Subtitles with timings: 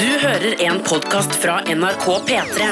[0.00, 2.66] Du hører en podkast fra NRK P3.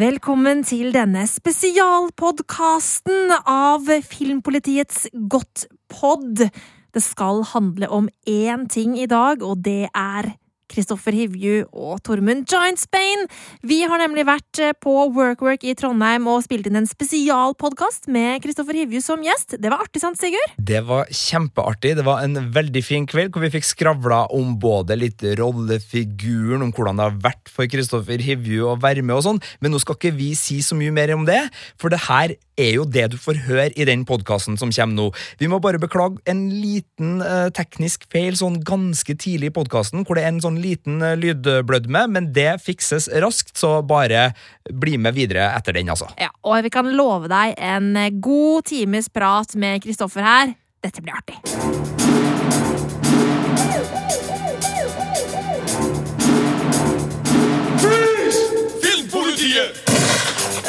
[0.00, 6.40] Velkommen til denne spesialpodkasten av Filmpolitiets Godt pod.
[6.96, 10.32] Det skal handle om én ting i dag, og det er
[10.72, 13.28] Kristoffer Hivju og Tormund Giantsbane.
[13.66, 18.80] Vi har nemlig vært på WorkWork i Trondheim og spilt inn en spesialpodkast med Kristoffer
[18.80, 19.58] Hivju som gjest.
[19.60, 20.56] Det var artig, sant, Sigurd?
[20.58, 21.94] Det var kjempeartig.
[21.98, 26.72] Det var en veldig fin kveld hvor vi fikk skravla om både litt rollefiguren, om
[26.74, 29.98] hvordan det har vært for Kristoffer Hivju å være med og sånn, men nå skal
[29.98, 31.40] ikke vi si så mye mer om det,
[31.80, 35.06] for det her er jo det du får høre i den podkasten som kommer nå.
[35.40, 40.18] Vi må bare beklage en liten eh, teknisk feil sånn ganske tidlig i podkasten, hvor
[40.18, 44.30] det er en sånn liten eh, lydblødme, men det fikses raskt, så bare
[44.70, 46.10] bli med videre etter den, altså.
[46.20, 50.56] Ja, og vi kan love deg en god times prat med Kristoffer her.
[50.82, 51.38] Dette blir artig.
[58.82, 59.81] Filmpolitiet!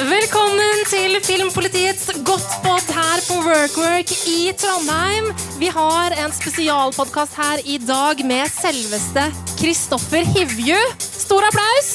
[0.03, 5.29] Velkommen til Filmpolitiets Godtpod her på Workwork i Trondheim.
[5.61, 9.23] Vi har en spesialpodkast her i dag med selveste
[9.61, 10.75] Kristoffer Hivju.
[10.99, 11.93] Stor applaus!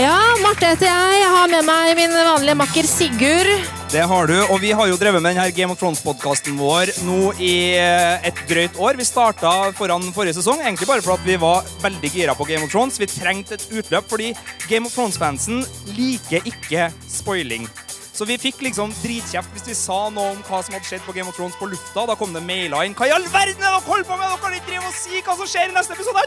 [0.00, 1.20] Ja, Marte heter jeg.
[1.20, 3.52] Jeg har med meg min vanlige makker Sigurd.
[3.86, 7.30] Det har du, og vi har jo drevet med denne Game of Thrones-podkasten vår nå
[7.38, 8.98] i eh, et drøyt år.
[8.98, 12.72] Vi starta foran forrige sesong, egentlig bare fordi vi var veldig gira på Game of
[12.74, 12.98] Thrones.
[12.98, 14.32] Vi trengte et utløp, fordi
[14.66, 15.62] Game of Thrones-fansen
[15.94, 17.70] liker ikke spoiling.
[18.10, 21.14] Så vi fikk liksom dritkjeft hvis vi sa noe om hva som hadde skjedd på
[21.14, 22.08] Game of Thrones på lufta.
[22.10, 22.98] Da kom det mailer inn.
[22.98, 24.26] Hva i all verden er dere holder på med?
[24.26, 26.26] Dere kan ikke drive og si hva som skjer i neste episode.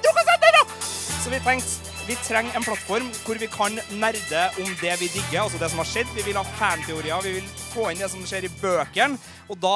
[1.19, 5.41] Så vi tenkte vi trenger en plattform hvor vi kan nerde om det vi digger,
[5.43, 6.09] altså det som har skjedd.
[6.17, 9.19] Vi vil ha fanteorier, vi vil få inn det som skjer i bøkene.
[9.49, 9.75] Og da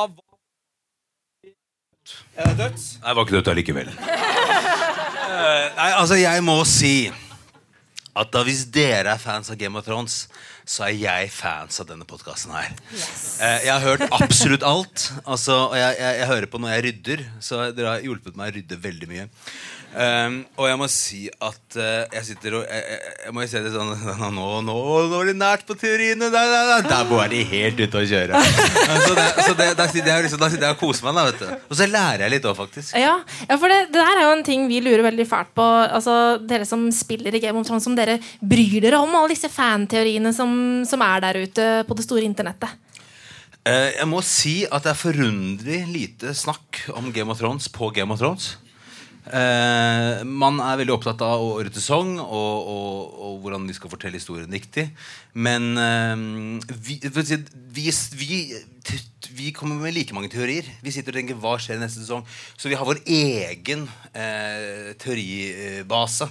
[2.35, 2.81] Er det dødt?
[2.81, 3.93] Nei, jeg var ikke dødt allikevel.
[5.33, 7.07] Eh, nei, altså, jeg må si
[8.13, 10.23] at da hvis dere er fans av Game of Thrones,
[10.63, 12.71] så er jeg fans av denne podkasten her.
[12.93, 13.37] Yes.
[13.41, 15.09] jeg har hørt absolutt alt.
[15.25, 18.51] Altså, og jeg, jeg, jeg hører på når jeg rydder, så dere har hjulpet meg
[18.51, 19.29] å rydde veldig mye.
[19.93, 22.95] Um, og jeg må si at uh, jeg sitter og jeg,
[23.27, 23.91] jeg, må si det sånn
[24.33, 24.77] Nå, nå,
[25.11, 26.31] nå, er det nært på teoriene!
[26.33, 28.41] Der, der, der, der må de helt ute å kjøre.
[28.41, 31.19] så det, så det, da sitter jeg liksom, da sitter jeg og koser meg.
[31.19, 31.67] Da, vet du.
[31.69, 32.95] Og så lærer jeg litt òg, faktisk.
[32.97, 35.67] Ja, ja for det, det der er jo en ting vi lurer veldig fælt på.
[35.83, 38.02] Altså, Dere som spiller i Game of Thrones, som dere
[38.39, 40.55] bryr dere om alle disse fanteoriene som,
[40.87, 42.73] som er der ute på det store internettet?
[43.63, 47.93] Uh, jeg må si at det er forunderlig lite snakk om Game of Thrones på
[47.95, 48.57] Game of Thrones.
[49.23, 54.19] Uh, man er veldig opptatt av årets sesong og, og, og, hvordan vi skal fortelle
[54.19, 54.89] historien riktig.
[55.31, 57.87] Men uh, vi, vi,
[58.19, 58.41] vi,
[59.31, 60.67] vi, kommer med like mange teorier.
[60.83, 62.27] Vi sitter og tenker hva skjer neste sesong.
[62.59, 66.27] Så vi har vår egen uh, teoribase.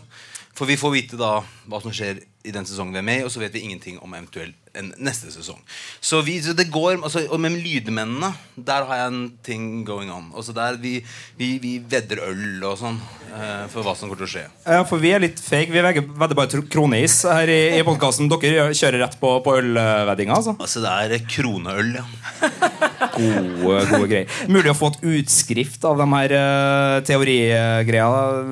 [0.52, 3.24] For vi får vite da hva som skjer i den sesongen vi er med i,
[3.26, 5.60] og så vet vi ingenting om eventuelt en neste sesong.
[6.00, 10.12] Så, vi, så det går, altså, og Med lydmennene der har jeg en ting going
[10.12, 10.30] on.
[10.36, 10.98] Altså der Vi,
[11.38, 12.98] vi, vi vedder øl og sånn
[13.32, 14.44] uh, for hva som kommer til å skje.
[14.64, 15.72] Ja, for vi er litt fake.
[15.72, 18.30] Vi vedder bare kroneis her i, i podkasten.
[18.32, 20.38] Dere kjører rett på, på ølveddinga?
[20.38, 20.56] Altså.
[20.58, 22.06] altså det er kroneøl, ja.
[23.12, 24.30] Gode, gode greier.
[24.48, 28.06] Mulig å få et utskrift av de her uh, teorigreia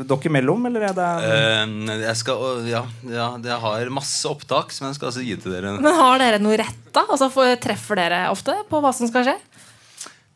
[0.04, 4.88] dere imellom, eller er det uh, Jeg skal, ja, ja, jeg har masse opptak som
[4.88, 5.76] jeg skal altså gi til dere.
[5.78, 7.04] Men har dere noe rett, da?
[7.06, 7.30] Altså,
[7.62, 9.36] treffer dere ofte på hva som skal skje?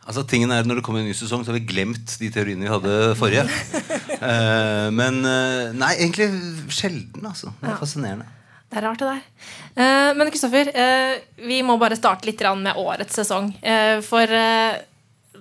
[0.05, 2.67] Altså, tingen er Når det kommer en ny sesong, så har vi glemt de teoriene
[2.67, 3.45] vi hadde forrige.
[4.21, 6.31] uh, men uh, Nei, egentlig
[6.73, 7.25] sjelden.
[7.25, 7.81] altså Det er ja.
[7.81, 8.29] fascinerende.
[8.69, 9.23] Det er rart, det der.
[9.79, 10.73] Uh, men Kristoffer,
[11.47, 13.53] vi må bare starte litt med årets sesong.
[14.05, 14.37] for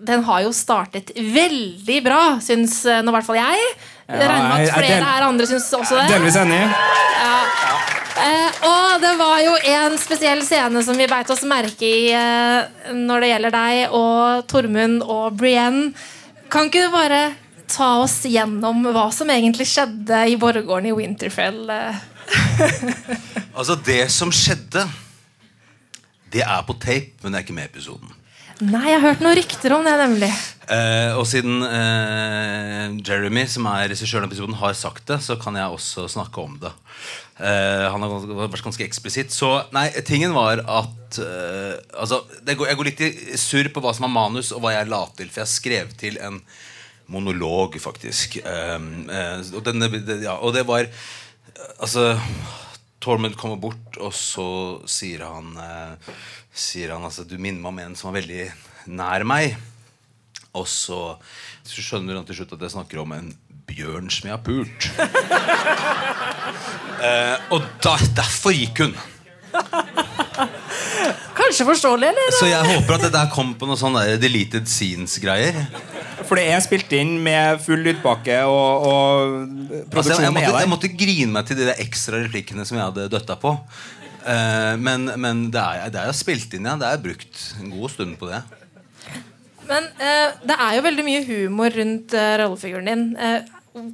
[0.04, 3.68] den har jo startet veldig bra, syns nå i hvert fall jeg.
[4.14, 6.08] Jeg regner med at flere her andre syns også det.
[6.14, 6.62] Delvis enig.
[7.24, 7.38] Ja.
[8.24, 12.92] Eh, og det var jo en spesiell scene som vi beit oss merke i eh,
[12.94, 15.92] når det gjelder deg og Tormund og Brienne.
[16.54, 17.24] Kan ikke du bare
[17.74, 21.64] ta oss gjennom hva som egentlig skjedde i borggården i Winterfell?
[21.74, 22.04] Eh?
[23.58, 24.86] altså, det som skjedde,
[26.34, 28.14] det er på tape, men det er ikke med i episoden.
[28.62, 30.30] Nei, jeg har hørt noen rykter om det, nemlig.
[30.72, 35.58] Eh, og siden eh, Jeremy, som er regissøren av episoden, har sagt det, så kan
[35.58, 36.72] jeg også snakke om det.
[37.42, 39.34] Eh, han har vært ganske eksplisitt.
[39.34, 43.96] Så nei, tingen var at eh, Altså, går, jeg går litt i surr på hva
[43.98, 45.34] som er manus, og hva jeg la til.
[45.34, 46.40] For jeg skrev til en
[47.12, 48.38] monolog, faktisk.
[48.46, 48.78] Eh,
[49.18, 49.90] eh, og, denne,
[50.24, 50.88] ja, og det var
[51.82, 52.14] Altså
[53.04, 54.48] Tormund kommer bort, og så
[54.90, 56.12] sier han eh,
[56.54, 58.44] Sier han altså Du minner meg om en som var veldig
[58.94, 59.58] nær meg.
[60.54, 61.00] Og så,
[61.66, 63.32] så skjønner han til slutt at jeg snakker om en
[63.68, 64.82] bjørn som jeg har pult.
[67.08, 68.94] eh, og da, derfor gikk hun.
[71.38, 72.36] Kanskje forståelig, eller?
[72.38, 75.58] Så jeg håper at det der kom på noe sånn der deleted scenes-greier.
[76.24, 79.34] For det er spilt inn med full lydpakke, og, og
[79.90, 82.80] Altså, jeg, jeg, måtte, er jeg måtte grine meg til de der ekstra replikkene som
[82.80, 83.56] jeg hadde døtta på.
[84.24, 86.78] Uh, men men det, er, det er jo spilt inn, ja.
[86.80, 88.40] Det er brukt en god stund på det.
[89.68, 93.06] Men uh, det er jo veldig mye humor rundt uh, rollefiguren din.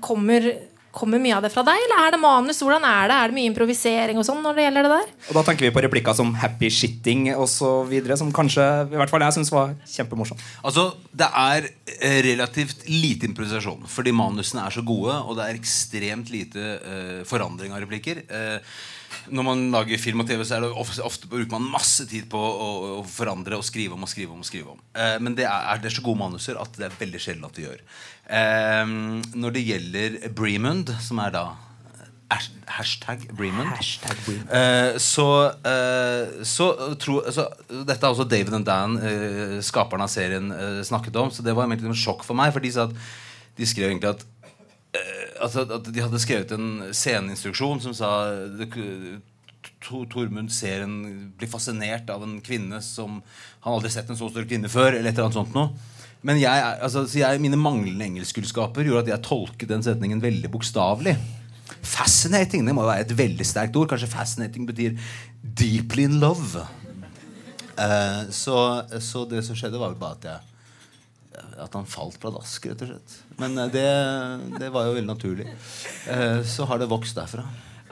[0.03, 0.45] Kommer,
[0.95, 2.61] kommer mye av det fra deg, eller er det manus?
[2.63, 3.17] Hvordan er det?
[3.17, 5.11] Er det mye improvisering og sånn når det gjelder det der?
[5.29, 9.21] Og da tenker vi på replikker som 'happy shitting' osv., som kanskje i hvert fall
[9.21, 10.41] jeg syns var kjempemorsomt.
[10.63, 11.69] Altså, Det er
[11.99, 17.23] eh, relativt lite improvisasjon, fordi manusene er så gode, og det er ekstremt lite uh,
[17.25, 18.23] forandring av replikker.
[18.29, 18.59] Eh,
[19.31, 22.27] når man lager film og TV, så er det ofte, ofte bruker man masse tid
[22.31, 24.41] på å, å forandre og skrive om og skrive om.
[24.43, 26.97] og skrive om eh, Men det er, det er så gode manuser at det er
[26.99, 27.81] veldig sjelden at de gjør.
[28.29, 28.85] Eh,
[29.39, 31.45] når det gjelder Bremund, som er da
[32.29, 33.71] hash- Hashtag Bremund.
[34.53, 35.25] Eh, så,
[35.65, 36.67] eh, så
[37.01, 37.47] tro, altså,
[37.87, 41.31] Dette har også David and Dan, eh, skaperne av serien, eh, snakket om.
[41.33, 42.53] Så det var egentlig en sjokk for meg.
[42.53, 42.93] For de sa at
[43.59, 44.38] de skrev egentlig at eh,
[45.41, 48.11] altså, at de hadde skrevet en sceneinstruksjon som sa
[49.83, 50.97] Tormund ser en,
[51.37, 53.19] blir fascinert av en kvinne som
[53.63, 54.93] Han aldri sett en så stor kvinne før.
[54.93, 55.71] Eller et eller annet sånt noe.
[56.25, 60.51] Men jeg, altså, så jeg, mine manglende engelskkunnskaper gjorde at jeg tolket den setningen veldig
[60.51, 61.15] bokstavelig.
[61.85, 63.87] Fascinating det må være et veldig sterkt ord.
[63.91, 64.99] Kanskje fascinating betyr
[65.43, 66.65] deeply in love.
[67.79, 68.57] Uh, så,
[68.99, 70.58] så det som skjedde, var bare at jeg
[71.59, 73.09] at han falt pladask, rett og slett.
[73.39, 73.89] Men eh, det,
[74.59, 75.47] det var jo veldig naturlig.
[76.11, 77.43] Eh, så har det vokst derfra.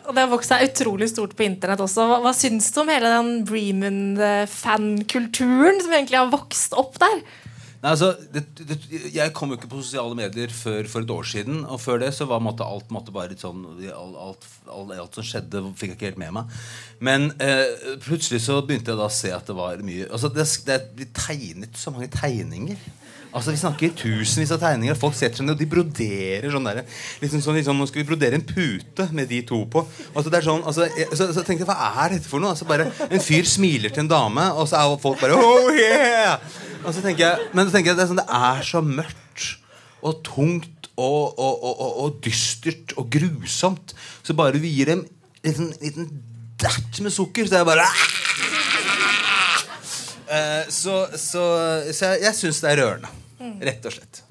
[0.08, 2.02] Og det har vokst seg utrolig stort på internett også.
[2.08, 7.18] Hva, hva syns du om hele den Bremen-fankulturen som egentlig har vokst opp der?
[7.78, 8.76] Nei, altså, det, det,
[9.14, 11.60] jeg kom jo ikke på sosiale medier før for et år siden.
[11.70, 15.20] Og før det så var måtte, alt måtte bare litt sånn alt, alt, alt, alt
[15.20, 16.56] som skjedde, fikk jeg ikke helt med meg.
[17.04, 17.68] Men eh,
[18.02, 21.06] plutselig så begynte jeg da å se at det var mye altså det, det, De
[21.14, 22.82] tegnet så mange tegninger.
[23.38, 24.98] Altså Vi snakker tusenvis av tegninger.
[24.98, 26.82] Folk setter seg ned og de broderer sånn der,
[27.22, 29.84] liksom sånn, liksom, Nå skal vi brodere en pute med de to på.
[30.14, 32.56] Altså det er sånn, altså, jeg, så, så tenkte jeg, Hva er dette for noe?
[32.56, 36.42] Altså bare En fyr smiler til en dame, og så er folk bare oh yeah!
[36.84, 39.24] Og så tenker jeg, men så tenker jeg det er, sånn, det er så mørkt
[40.08, 43.94] og tungt og, og, og, og, og dystert og grusomt.
[44.26, 46.10] Så bare vi gir dem en liten, liten
[46.62, 47.90] datt med sukker, så er jeg bare
[50.28, 51.44] Eh, så, så,
[51.94, 53.12] så jeg, jeg syns det er rørende.
[53.40, 54.24] Rett og slett.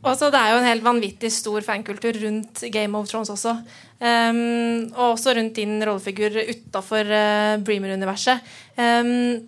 [0.00, 3.52] Og så Det er jo en helt vanvittig stor fankultur rundt Game of Thrones også.
[4.00, 8.40] Um, og også rundt din rollefigur utafor uh, Breamer-universet.
[8.80, 9.44] Um,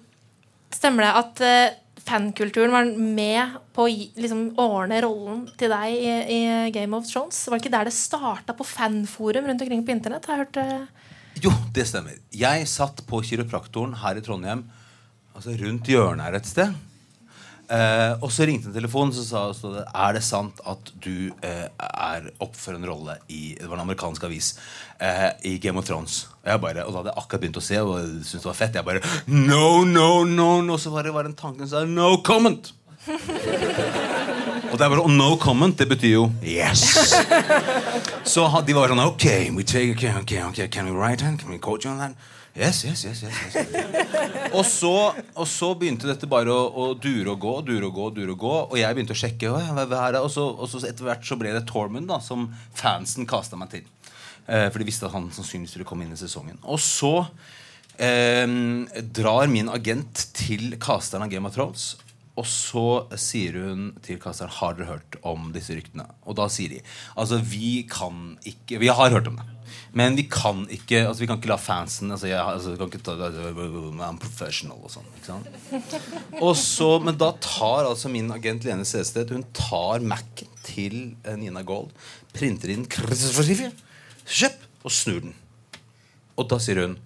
[0.72, 6.12] stemmer det at uh, fankulturen var med på å liksom, ordne rollen til deg i,
[6.36, 6.40] i
[6.74, 7.40] Game of Thrones?
[7.48, 10.28] Var det ikke der det starta, på fanforum rundt omkring på internett?
[10.28, 11.10] Har jeg hørt uh...
[11.40, 12.20] Jo, det stemmer.
[12.36, 14.66] Jeg satt på kiropraktoren her i Trondheim,
[15.32, 16.80] altså rundt hjørnet her et sted.
[17.72, 21.30] Eh, og så ringte en telefon så sa så det, Er det sant at du
[21.40, 24.50] eh, er opp for en rolle i Det var en amerikansk avis
[25.00, 26.26] eh, i Game of Thrones.
[26.44, 27.96] Og bare, og da hadde jeg akkurat begynt å se og
[28.26, 28.76] syntes det var fett.
[28.76, 30.76] Jeg bare No, no, no, no.
[30.76, 32.74] Så var det bare en tanke som sa no comment.
[34.72, 36.84] Og det er bare, og no comment, det betyr jo yes.
[38.32, 39.26] Så de var sånn Ok,
[39.56, 41.40] we take, okay, okay, okay, can we write hand?
[41.40, 42.14] Can we coach you on that?
[42.52, 43.54] Yes, yes, yes, yes.
[44.52, 44.92] Og, så,
[45.40, 48.42] og så begynte dette bare å, å dure og gå, dure og gå, dure og
[48.42, 48.52] gå.
[48.66, 49.52] Og jeg begynte å sjekke.
[50.20, 53.72] Og så, og så etter hvert så ble det Tormund da, som fansen kasta meg
[53.72, 53.88] til.
[54.46, 56.60] Eh, for de visste at han sannsynligvis ville komme inn i sesongen.
[56.68, 57.14] Og så
[57.96, 58.44] eh,
[59.16, 61.94] drar min agent til casteren av Game of Thrones.
[62.36, 62.86] Og så
[63.20, 66.06] sier hun til casteren Har dere hørt om disse ryktene.
[66.24, 66.84] Og da sier de
[67.16, 69.48] altså vi kan ikke Vi har hørt om det.
[69.92, 73.02] Men vi kan ikke altså vi kan ikke la fansen altså jeg, altså, kan ikke
[73.04, 73.16] ta,
[74.06, 75.08] I'm professional og sånn.
[76.40, 81.36] Og så, Men da tar altså min agent Lene Sested Hun tar Mac-en til eh,
[81.36, 81.90] Nina Gold,
[82.32, 82.86] printer inn
[84.22, 85.34] kjøp, og snur den.
[86.38, 86.96] Og da sier hun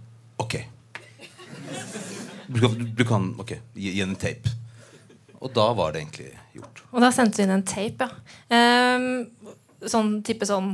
[0.43, 0.59] OK.
[2.47, 4.53] Du kan, du kan ok, gi, gi en tape.
[5.41, 6.85] Og da var det egentlig gjort.
[6.93, 8.97] Og da sendte du inn en tape, ja.
[8.97, 9.57] Um,
[9.87, 10.71] sånn type sånn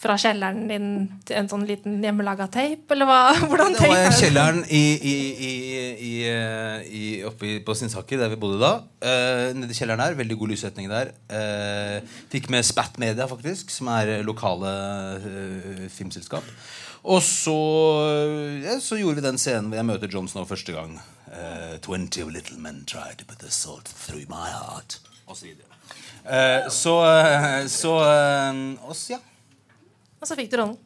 [0.00, 0.88] fra kjelleren din
[1.26, 3.20] til en sånn liten hjemmelaga tape, eller hva?
[3.48, 4.18] Hvordan Det var er det?
[4.20, 5.14] kjelleren i, i,
[5.48, 5.52] i,
[6.08, 8.72] i, eh, i, oppe på Sinsaker, der vi bodde da.
[9.00, 10.18] Uh, nede i kjelleren der.
[10.18, 11.12] Veldig god lyssetning der.
[11.32, 12.00] Uh,
[12.32, 14.72] fikk med Spat Media, faktisk, som er lokale
[15.24, 16.46] uh, filmselskap.
[17.06, 17.54] Og så,
[18.64, 20.98] ja, så gjorde vi den scenen hvor jeg møter John Snow første gang.
[21.30, 24.98] Uh, 20 little men tried to put the salt through my heart.
[25.26, 25.72] Og så videre.
[26.74, 26.92] Så
[27.70, 27.92] så
[28.82, 29.18] og ja.
[30.26, 30.76] Og så fikk du rollen.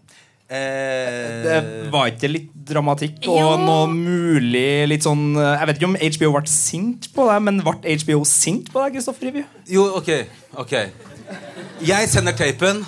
[0.51, 3.57] Eh, Det var ikke litt dramatikk og Jo.
[3.63, 7.95] noe mulig litt sånn Jeg vet ikke om HBO ble sint på deg, men ble
[8.03, 9.45] HBO sint på deg, Kristoffer Revy?
[9.71, 10.11] Jo, ok,
[10.59, 10.75] ok
[11.87, 12.83] Jeg sender tapen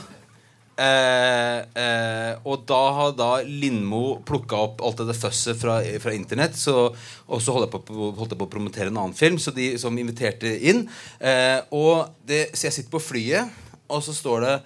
[0.76, 6.59] eh, eh, Og da har da Lindmo plukket opp alt det føsset fra, fra internett
[6.66, 9.76] Og så holdt jeg, på, holdt jeg på å promotere en annen film Så de
[9.78, 10.88] som inviterte inn
[11.23, 13.54] eh, Og det, så jeg sitter på flyet
[13.87, 14.61] Og så står det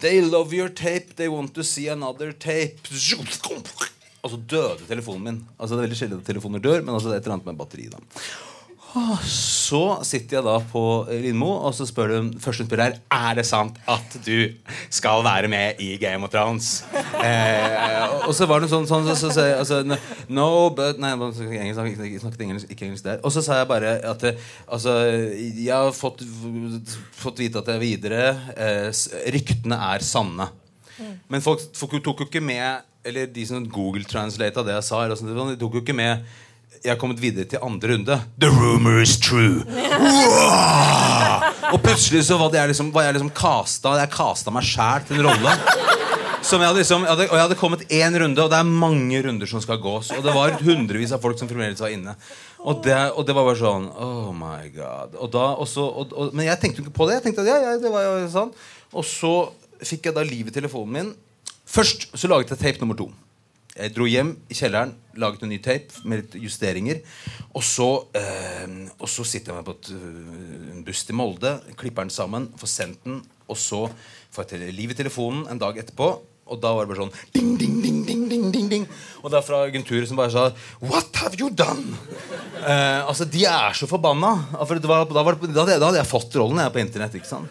[0.00, 2.76] They love your tape, they want to see another tape.
[4.22, 5.38] Altså døde telefonen min.
[5.56, 7.46] Altså det er veldig sjelden at telefoner dør Men altså det er et eller annet
[7.46, 8.00] med batteri da
[9.28, 13.44] så sitter jeg da på Lindmo, og så spør du første hun spør er det
[13.44, 14.48] sant at du
[14.88, 16.84] skal være med i Game of Thrones.
[16.96, 19.98] Eh, og så var det sånn, sånn så, så, så, altså,
[20.32, 23.20] No, but Nei, jeg snakket engelsk, ikke engelsk der.
[23.26, 24.96] Og så sa jeg bare at altså,
[25.42, 26.24] jeg har fått,
[27.16, 28.24] fått vite at jeg er videre.
[28.56, 29.04] Eh,
[29.36, 30.48] ryktene er sanne.
[31.28, 35.02] Men folk, folk tok jo ikke med Eller de som Google translata det jeg sa,
[35.06, 36.24] de tok jo ikke med
[36.86, 38.16] jeg har kommet videre til andre runde.
[38.38, 39.64] The rumor is true.
[39.66, 41.50] Wow!
[41.74, 45.02] Og plutselig så var, det jeg liksom, var jeg liksom kasta Jeg kasta meg sjæl
[45.08, 45.54] til en rolle.
[46.46, 48.68] Som jeg hadde liksom, jeg hadde, og jeg hadde kommet én runde, og det er
[48.84, 50.12] mange runder som skal gås.
[50.14, 52.14] Og det var hundrevis av folk som fremdeles var inne.
[52.62, 55.18] Og det, og det var bare sånn Oh my god.
[55.18, 57.18] Og da, og så, og, men jeg tenkte jo ikke på det.
[57.18, 58.54] Jeg tenkte at ja, ja, det var jo sånn
[58.94, 59.34] Og så
[59.82, 61.14] fikk jeg da liv i telefonen min.
[61.66, 63.10] Først så laget jeg tape nummer to.
[63.76, 67.02] Jeg dro hjem i kjelleren, laget en ny tape med litt justeringer.
[67.52, 71.60] Og så, eh, og så sitter jeg meg på et, øh, en buss til Molde,
[71.76, 73.90] klipper den sammen, får sendt den, og så
[74.32, 76.08] får jeg til liv i telefonen en dag etterpå.
[76.46, 78.84] Og da var det bare sånn ding, ding, ding, ding, ding, ding, ding.
[79.22, 81.98] Og det er fra agenturet som bare sa What have you done?
[82.62, 84.46] Eh, altså, De er så forbanna.
[84.64, 86.72] For det var, da, var det, da, hadde jeg, da hadde jeg fått rollen jeg
[86.72, 87.18] på internett.
[87.18, 87.50] ikke sant?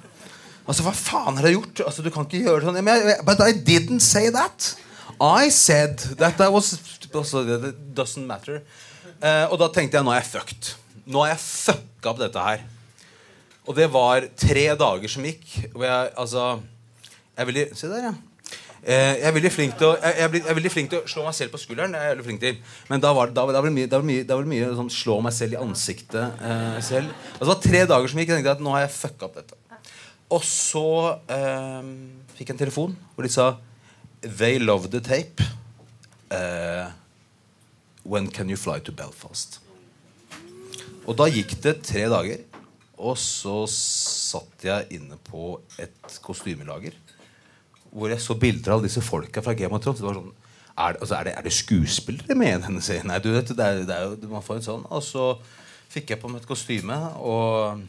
[0.66, 1.84] Altså, Hva faen har jeg gjort?
[1.90, 2.80] Altså, Du kan ikke gjøre sånn.
[2.82, 4.78] Men jeg, but I didn't say that.
[5.22, 8.62] I said that I was It doesn't matter.
[9.24, 10.72] Uh, og da tenkte jeg nå er jeg fucked.
[11.08, 12.64] Nå har jeg fucka opp dette her.
[13.66, 15.46] Og det var tre dager som gikk.
[15.74, 16.48] Hvor jeg altså
[17.38, 18.16] Jeg veldig Se der, ja.
[18.86, 21.24] Eh, jeg er veldig flink til å jeg, jeg, er veldig flink til å slå
[21.26, 21.96] meg selv på skulderen.
[21.98, 22.60] Jeg er veldig flink til
[22.92, 26.76] Men da var det, da, mye, mye, mye sånn slå meg selv i ansiktet eh,
[26.86, 27.16] selv.
[27.34, 28.34] Altså, det var tre dager som gikk.
[28.34, 29.58] Jeg tenkte at nå har jeg fucka opp dette.
[30.36, 30.86] Og så
[31.34, 31.90] eh,
[32.38, 33.56] fikk jeg en telefon hvor de sa
[34.26, 35.42] They love the tape.
[36.32, 36.90] Uh,
[38.04, 39.60] when can you fly to Belfast?
[41.06, 42.42] Og da gikk det tre dager.
[42.98, 46.96] Og så satt jeg inne på et kostymelager.
[47.92, 50.02] Hvor jeg så bilder av disse folka fra Game of Thrones.
[50.02, 50.34] Det var sånn,
[50.76, 53.06] er, altså, er, det, er det skuespillere med i denne serien?
[53.12, 54.90] Nei, du vet, det er, det er jo, man får en sånn.
[54.90, 55.30] Og så
[55.94, 57.86] fikk jeg på meg et kostyme og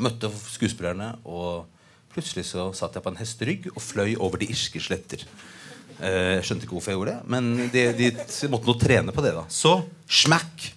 [0.00, 1.12] møtte skuespillerne.
[1.28, 1.75] Og
[2.16, 5.22] plutselig så satt jeg på en hesterygg og fløy over de irske sletter.
[6.00, 9.14] Eh, Jeg skjønte ikke hvorfor jeg gjorde det, men de, de, de måtte nå trene
[9.16, 9.34] på det.
[9.38, 10.72] da Så smack!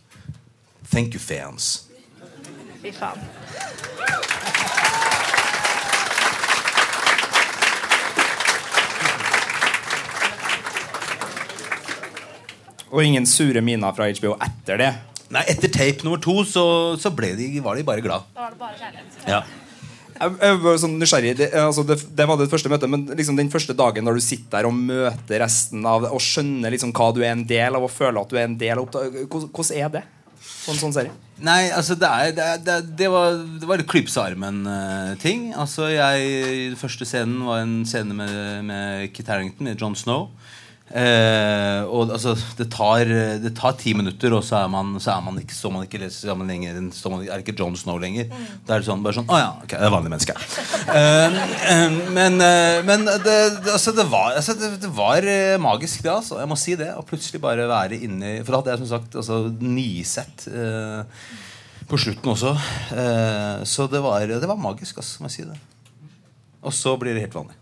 [0.90, 1.86] Thank you, fans.
[2.82, 3.20] Fy faen.
[12.90, 14.90] Og ingen sure miner fra HBO etter det.
[15.30, 16.64] Nei, Etter tape nummer to så,
[16.98, 18.26] så ble de, var de bare glad.
[18.34, 19.20] Da var det bare kjærlighet.
[19.30, 19.44] Ja.
[20.20, 23.52] Jeg, var sånn nysgjerrig det, altså det, det var det første møtet, men liksom den
[23.54, 27.10] første dagen når du sitter der og møter resten av det, og skjønner liksom hva
[27.16, 29.94] du er en del av, og føler at du er en del av hvordan, er
[29.96, 30.04] det?
[30.40, 31.16] På en sånn serie?
[31.44, 35.54] Nei, altså det, er, det, er, det, var Det var litt klypse armen-ting.
[35.56, 38.34] altså jeg Den første scenen var en scene med,
[38.68, 40.28] med Kit Harington, med John Snow.
[40.90, 43.10] Eh, og altså det tar,
[43.44, 46.02] det tar ti minutter, og så er man, så er man ikke, så man ikke
[46.02, 46.80] leser sammen lenger.
[46.96, 48.32] Så man, er ikke John Snow lenger.
[48.66, 50.48] Da er det sånn, bare sånn Å ja, ok, det er vanlige mennesker.
[50.90, 51.40] Eh,
[51.74, 56.02] eh, men eh, men det, det, altså, det var, altså, det, det var eh, magisk,
[56.06, 56.12] det.
[56.14, 56.92] altså Jeg må si det.
[56.96, 61.26] Å plutselig bare være inni For da hadde jeg som sagt altså, nisett eh,
[61.90, 62.54] på slutten også.
[62.94, 65.58] Eh, så det var, det var magisk, altså, må jeg si det.
[66.60, 67.56] Og så blir det helt vanlig.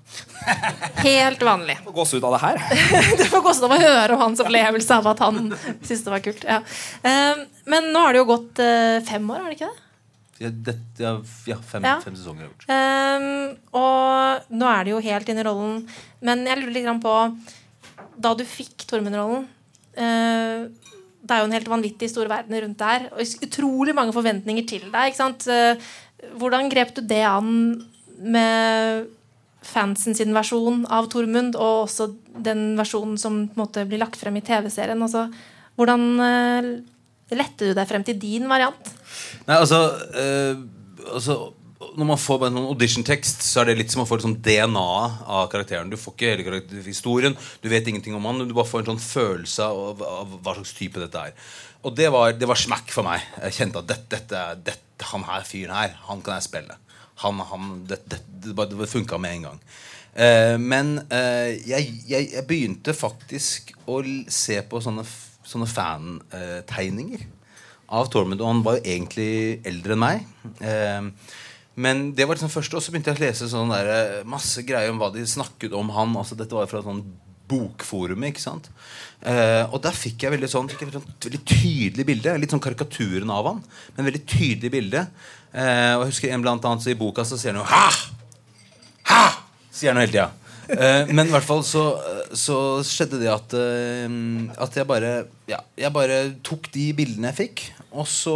[1.04, 1.76] Helt vanlig.
[1.82, 2.62] Du får Gåsehud av det her?
[3.20, 6.24] du får koste av å høre om hans opplevelse av at han syntes det var
[6.26, 6.48] kult.
[6.48, 6.62] Ja.
[7.06, 9.84] Eh, Men nå har det jo gått eh, fem år, har det ikke det?
[10.38, 11.96] Ja, det, ja, fem, Ja.
[12.02, 12.66] fem sesonger har jeg gjort.
[12.70, 15.80] Um, og nå er du jo helt inn i rollen,
[16.22, 17.16] men jeg lurer litt på
[18.22, 19.48] Da du fikk Tormund-rollen
[19.98, 24.68] uh, Det er jo en helt vanvittig stor verden rundt der, og utrolig mange forventninger
[24.70, 25.18] til deg.
[25.18, 25.88] Eh,
[26.38, 27.50] hvordan grep du det an
[28.22, 29.08] med
[29.68, 32.12] fansen sin versjon av Tormund, og også
[32.46, 35.02] den versjonen som måte blir lagt frem i TV-serien?
[35.04, 35.28] Altså,
[35.78, 36.72] hvordan uh,
[37.36, 38.92] lette du deg frem til din variant?
[39.48, 39.84] Nei, altså,
[40.16, 40.66] uh,
[41.14, 41.38] altså
[41.98, 44.90] Når man får en audition-tekst, så er det litt som å få liksom DNA
[45.30, 45.92] av karakteren.
[45.92, 49.04] Du får ikke hele historien, du vet ingenting om han, du bare får en sånn
[49.04, 51.38] følelse av, av hva slags type dette er.
[51.86, 53.22] Og det var, det var smack for meg.
[53.46, 56.78] Jeg kjente at dette, dette, dette, han her fyren her, han kan jeg spille.
[57.24, 58.20] Han, han, det, det,
[58.54, 59.62] det, funka med en gang.
[60.18, 64.00] Eh, men eh, jeg, jeg, jeg begynte faktisk å
[64.34, 65.06] se på sånne,
[65.46, 67.28] sånne fantegninger
[67.88, 68.42] av Tormund.
[68.42, 69.32] Og han var jo egentlig
[69.68, 70.26] eldre enn meg.
[70.62, 71.12] Eh,
[71.78, 74.90] men det var liksom første, og så begynte jeg å lese sånn der, masse greier
[74.90, 76.16] om hva de snakket om han.
[76.18, 77.04] Altså, dette var fra sånn
[77.48, 78.34] bokforumet.
[78.34, 78.70] ikke sant?
[79.26, 82.36] Eh, og der fikk jeg veldig sånn, fikk et veldig tydelig bilde.
[82.38, 83.64] Litt sånn karikaturen av han,
[83.96, 85.08] men veldig tydelig bilde.
[85.58, 88.14] Uh, og jeg husker en blant annet så I boka så sier han jo 'ha!'
[89.08, 89.24] Ha!
[89.72, 90.28] Sier han hele tida.
[90.68, 91.84] Uh, men i hvert fall så,
[92.36, 94.16] så skjedde det at eh,
[94.60, 95.12] At jeg bare
[95.48, 97.64] Ja, jeg bare tok de bildene jeg fikk,
[97.98, 98.36] og så,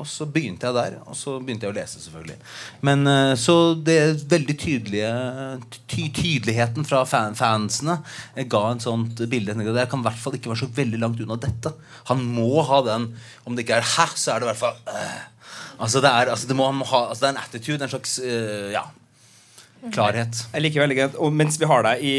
[0.00, 0.96] og så begynte jeg der.
[1.04, 2.38] Og så begynte jeg å lese, selvfølgelig.
[2.86, 3.98] Men eh, så det
[4.30, 5.10] veldig tydelige
[5.90, 7.98] ty Tydeligheten fra fan, fansene
[8.34, 9.56] eh, ga en sånt bilde.
[9.60, 11.74] Jeg kan i hvert fall ikke være så veldig langt unna dette.
[12.08, 13.10] Han må ha den.
[13.44, 15.20] Om det ikke er 'hæ', så er det i hvert fall øh.
[15.80, 18.72] Altså det er, altså det må ha, altså det er en attitude, en slags øh,
[18.72, 18.82] ja,
[19.92, 20.46] klarhet.
[20.52, 22.16] Jeg liker veldig godt Og mens vi har deg i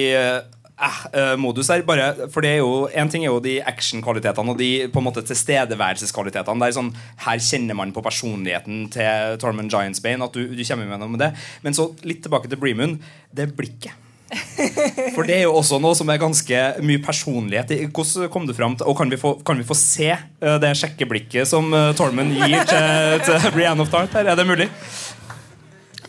[0.82, 4.54] eh, eh, modus her bare, For det er jo En ting er jo de actionkvalitetene
[4.54, 6.66] og de på en måte tilstedeværelseskvalitetene.
[6.66, 6.94] Der sånn,
[7.26, 10.24] Her kjenner man på personligheten til Tormund Giantsbane.
[10.26, 11.34] At du, du kommer gjennom med det
[11.64, 13.00] Men så litt tilbake til Bremoon.
[13.32, 13.98] Det er blikket.
[15.16, 17.74] For det er jo også noe som er ganske mye personlighet.
[17.92, 20.72] Hvordan kom du fram til Og kan vi få, kan vi få se eh, det
[20.80, 24.14] sjekkeblikket som uh, Tormund gir til, til Brianne of Tart?
[24.16, 24.32] her?
[24.32, 24.70] Er det mulig?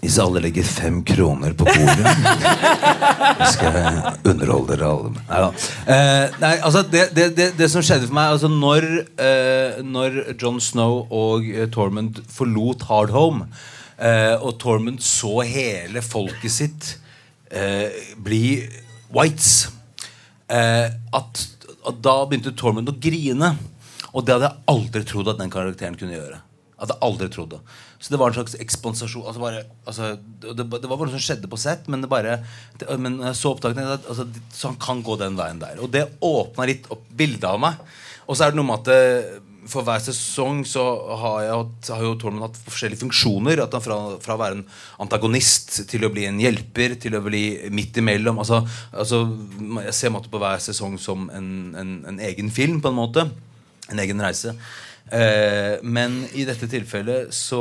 [0.03, 2.15] Hvis alle legger fem kroner på bordet,
[3.53, 5.13] skal jeg underholde dere alle.
[5.29, 5.43] Nei.
[5.95, 8.87] Eh, nei, altså det, det, det, det som skjedde for meg altså Når,
[9.23, 13.47] eh, når Jon Snow og eh, Tormund forlot Hardhome,
[13.95, 16.91] eh, og Tormund så hele folket sitt
[17.55, 18.43] eh, bli
[19.15, 19.69] whites
[20.51, 21.47] eh, at,
[21.87, 23.55] at Da begynte Tormund å grine.
[24.11, 26.43] Og det hadde jeg aldri trodd at den karakteren kunne gjøre.
[26.75, 27.63] Jeg hadde aldri trodd det.
[28.03, 29.29] Så det var en slags ekspansasjon.
[29.31, 30.09] Altså bare, altså,
[30.43, 32.41] det, det var bare noe som skjedde på sett, men bare
[32.81, 35.79] det, men jeg så altså, Så han kan gå den veien der.
[35.79, 37.79] Og det åpna litt opp bildet av meg.
[38.27, 40.83] Og så er det noe med at det, for hver sesong så
[41.21, 43.63] har, jeg, har jo Tormund hatt forskjellige funksjoner.
[43.63, 44.67] At han fra, fra å være en
[45.05, 48.43] antagonist til å bli en hjelper, til å bli midt imellom.
[48.43, 49.25] Altså, altså,
[49.87, 53.29] jeg ser på hver sesong som en, en, en egen film, på en måte.
[53.93, 54.57] En egen reise.
[55.13, 57.61] Eh, men i dette tilfellet så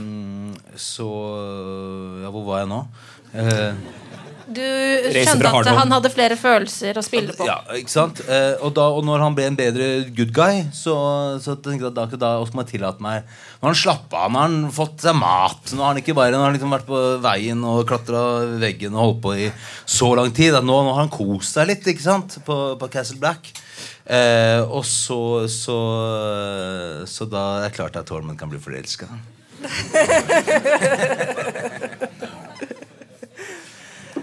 [0.00, 1.08] mm, Så
[2.22, 2.78] Ja, hvor var jeg nå?
[4.50, 4.64] Du
[5.14, 7.46] skjønte at han hadde flere følelser å spille på.
[7.46, 8.18] ja, ikke sant?
[8.26, 9.86] Eh, og, da, og når han ble en bedre
[10.16, 10.94] good guy, så,
[11.42, 13.16] så tenkte jeg at da, da skal man tillate meg
[13.60, 16.40] Når han slappa av, når han fått seg mat Nå har han ikke bare nå
[16.42, 18.20] har han liksom vært på veien og klatra
[18.60, 19.48] veggen og holdt på i
[19.86, 20.54] så lang tid.
[20.58, 22.28] At nå, nå har han kost seg litt ikke sant?
[22.46, 23.42] På, på Castle Black.
[24.10, 25.78] Eh, og så, så
[27.06, 29.06] Så da er det klart at Tormund kan bli forelska.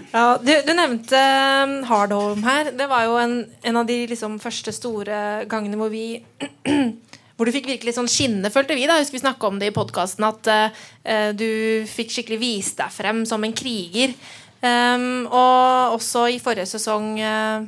[0.08, 1.18] Ja, du, du nevnte
[1.64, 2.70] um, Hardhome her.
[2.72, 6.22] Det var jo en, en av de liksom, første store gangene hvor vi
[7.38, 8.88] Hvor du fikk virkelig sånn skinne, følte vi.
[8.90, 12.90] da Husker vi snakka om det i podkasten, at uh, du fikk skikkelig vise deg
[12.90, 14.10] frem som en kriger.
[14.58, 17.62] Um, og også i forrige sesong, uh,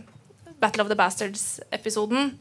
[0.58, 2.32] Battle of the Bastards-episoden.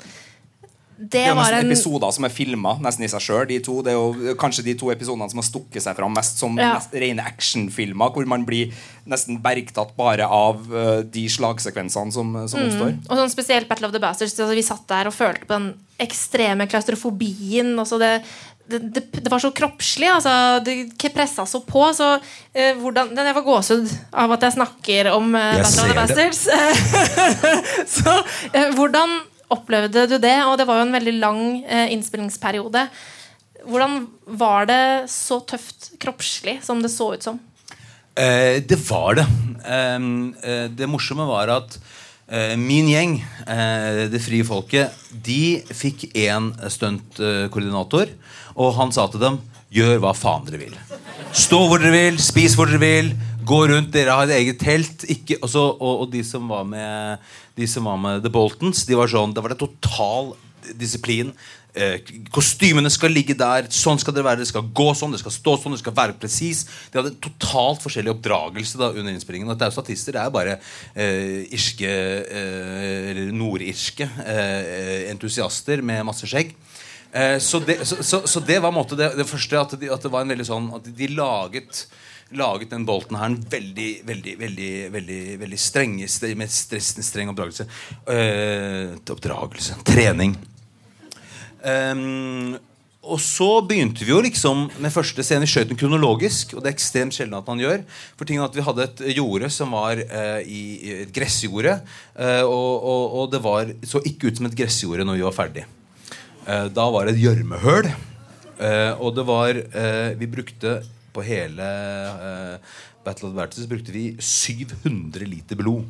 [0.99, 3.45] Det, er jo nesten en episoder som er filma nesten i seg sjøl.
[3.47, 6.41] De to, det er jo kanskje de to episodene som har stukket seg fram mest
[6.41, 6.73] som Ja.
[6.75, 8.73] mest rene actionfilmer, hvor man blir
[9.07, 12.97] nesten bergtatt bare av uh, de slagsekvensene som, som oppstår.
[13.07, 14.35] Og sånn spesielt Battle of the Bastards.
[14.35, 15.71] Altså, vi satt der og følte på den
[16.03, 17.71] ekstreme klaustrofobien.
[17.79, 18.11] Altså det,
[18.67, 20.11] det, det, det var så kroppslig.
[20.11, 21.87] Altså, det pressa så på.
[21.95, 22.11] Så
[22.53, 25.99] eh, hvordan Jeg får gåsehud av at jeg snakker om eh, Jeg Battle of the
[26.03, 26.41] Bastards.
[27.97, 28.19] så
[28.53, 29.19] eh, hvordan
[29.53, 30.37] opplevde du det?
[30.47, 32.87] Og det var jo en veldig lang eh, innspillingsperiode.
[33.67, 34.01] Hvordan
[34.39, 34.81] var det
[35.11, 37.39] så tøft kroppslig som det så ut som?
[38.15, 39.27] Eh, det var det.
[39.65, 41.77] Eh, det morsomme var at
[42.29, 48.13] eh, min gjeng, eh, Det frie folket, de fikk én stuntkoordinator.
[48.59, 49.41] Og han sa til dem
[49.73, 50.77] gjør hva faen dere vil.
[51.35, 53.11] Stå hvor dere vil, spis hvor dere vil.
[53.49, 55.05] Gå rundt, dere har et eget telt.
[55.09, 58.97] Ikke, og, og, og de som var med De som var med The Boltons, de
[58.97, 60.35] var sånn, det var det total
[60.79, 61.33] disiplin.
[61.77, 62.01] Eh,
[62.33, 63.67] kostymene skal ligge der.
[63.73, 64.41] Sånn skal det være.
[64.41, 66.65] Det skal gå sånn, det skal stå sånn, det skal være presis.
[66.89, 69.51] De hadde totalt forskjellig oppdragelse da under innspillingen.
[69.53, 70.17] At det er statister.
[70.17, 70.57] Det er bare
[70.95, 71.93] eh, irske
[72.41, 76.55] eh, nordirske eh, entusiaster med masse skjegg.
[77.11, 79.61] Eh, så, det, så, så, så det var måte, det, det første.
[79.61, 81.85] At, de, at, det var en veldig sånn At de laget
[82.35, 85.97] laget den bolten her en veldig veldig, veldig, veldig, veldig streng,
[86.37, 87.67] med streng oppdragelse.
[88.05, 89.79] Uh, oppdragelse.
[89.87, 90.37] Trening.
[91.59, 92.57] Um,
[93.09, 95.47] og så begynte vi jo liksom med første scene.
[95.47, 97.85] Vi skjøt kronologisk, og det er ekstremt sjelden at man gjør.
[98.19, 100.61] For tingen at Vi hadde et jorde som var eh, i
[101.05, 101.79] et gressjorde.
[102.19, 105.37] eh, og, og, og, det var, så ikke ut som et gressjorde når vi var
[105.37, 105.65] ferdig.
[106.45, 107.91] Eh, da var det et gjørmehøl.
[108.99, 109.55] og det var
[110.19, 110.81] Vi brukte
[111.13, 111.65] på hele
[113.05, 115.85] Battle of the Vertices brukte vi 700 liter blod.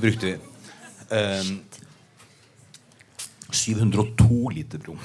[0.00, 0.36] brukte vi.
[3.54, 4.98] 702 liter blod.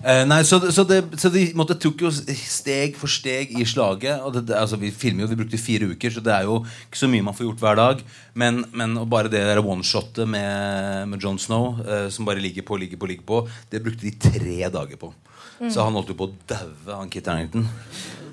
[0.00, 4.22] uh, nei, så, så, det, så, de måtte, tok jo steg for steg i slaget.
[4.24, 7.02] Og det, altså, vi filmer jo, vi brukte fire uker, så det er jo ikke
[7.02, 8.04] så mye man får gjort hver dag.
[8.34, 13.00] Men, men bare det one-shotet med, med John Snow, uh, som bare ligger på, ligger
[13.00, 15.12] på, ligger på, det brukte de tre dager på.
[15.60, 15.70] Mm.
[15.70, 17.66] Så han holdt jo på å daue, han Kit Harington.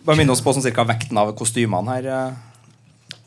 [0.07, 2.11] Bare minn oss på sånn cirka vekten av kostymene her.
[2.17, 2.43] Eh.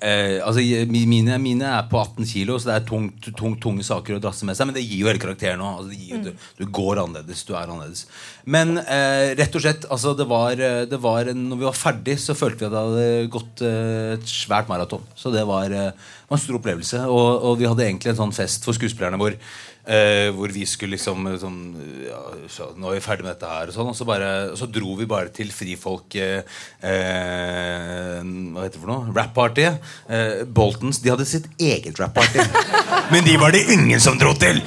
[0.00, 4.16] Eh, altså, mine, mine, er på 18 kilo, så det er tungt, tungt, tunge saker
[4.16, 4.70] å drasse med seg.
[4.70, 5.82] Men det gir jo hele karakteren òg.
[5.82, 6.22] Altså, mm.
[6.24, 7.42] du, du, går annerledes.
[7.44, 8.06] Du er annerledes.
[8.48, 12.16] Men eh, rett og slett, altså, det var, eh, det var, når vi var ferdig,
[12.22, 15.04] så følte vi at det hadde gått eh, et svært maraton.
[15.20, 15.92] Så det var, eh,
[16.30, 17.04] var, en stor opplevelse.
[17.04, 19.36] Og, og, vi hadde egentlig en sånn fest for skuespillerne hvor
[19.80, 21.60] Uh, hvor vi skulle liksom sånn,
[22.04, 22.18] ja,
[22.52, 23.70] så, Nå er vi ferdig med dette her.
[23.70, 26.42] Og, sånn, og så, bare, så dro vi bare til frifolk eh,
[26.84, 29.08] Hva heter det for noe?
[29.16, 29.80] Rap-partyet.
[30.12, 31.00] Eh, Boltons.
[31.00, 32.44] De hadde sitt eget rap-party.
[33.12, 34.60] Men de var det ingen som dro til!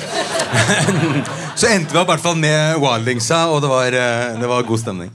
[1.60, 4.00] så endte vi opp i hvert fall med Wildingsa, og det var,
[4.42, 5.14] det var god stemning.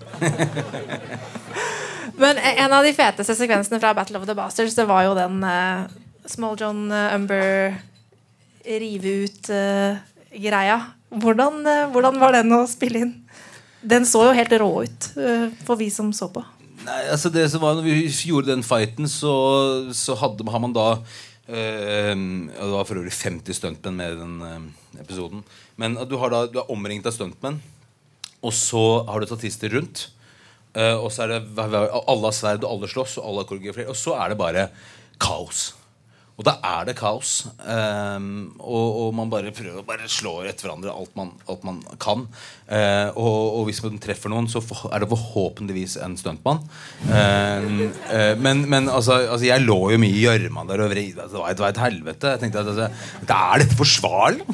[2.23, 5.43] Men en av de feteste sekvensene fra Battle of the Bastards, det var jo den
[6.31, 7.77] Small John Umber
[8.77, 9.97] rive ut uh,
[10.35, 10.79] greia.
[11.09, 13.15] Hvordan, uh, hvordan, var den å spille inn?
[13.81, 16.43] Den så jo helt rå ut uh, for vi som så på.
[16.85, 17.97] Nei, altså det som var når vi
[18.31, 19.33] gjorde den fighten, så,
[19.97, 20.91] så hadde, har man da
[21.49, 25.41] Det var for øvrig 50 stuntmenn med i den episoden.
[25.81, 27.57] Men du, har da, du er omringet av stuntmenn,
[28.45, 30.11] og så har du statister rundt.
[30.77, 33.89] og så er det alle har sverd, og alle slåss, og alle har koreografert.
[33.89, 34.69] Og så er det bare
[35.17, 35.71] kaos.
[36.39, 37.49] Og da er det kaos.
[37.67, 42.29] Um, og, og, man bare prøver bare slå etter hverandre alt man, alt man kan.
[42.69, 46.61] Uh, og, og, hvis man treffer noen, så er det forhåpentligvis en stuntmann.
[47.09, 51.09] Uh, uh, men, men altså, altså, jeg lå jo mye i gjørma der og vrei.
[51.17, 52.35] Altså, det, det var et helvete.
[52.37, 52.87] Jeg tenkte at altså,
[53.41, 54.47] Er dette forsvarlig?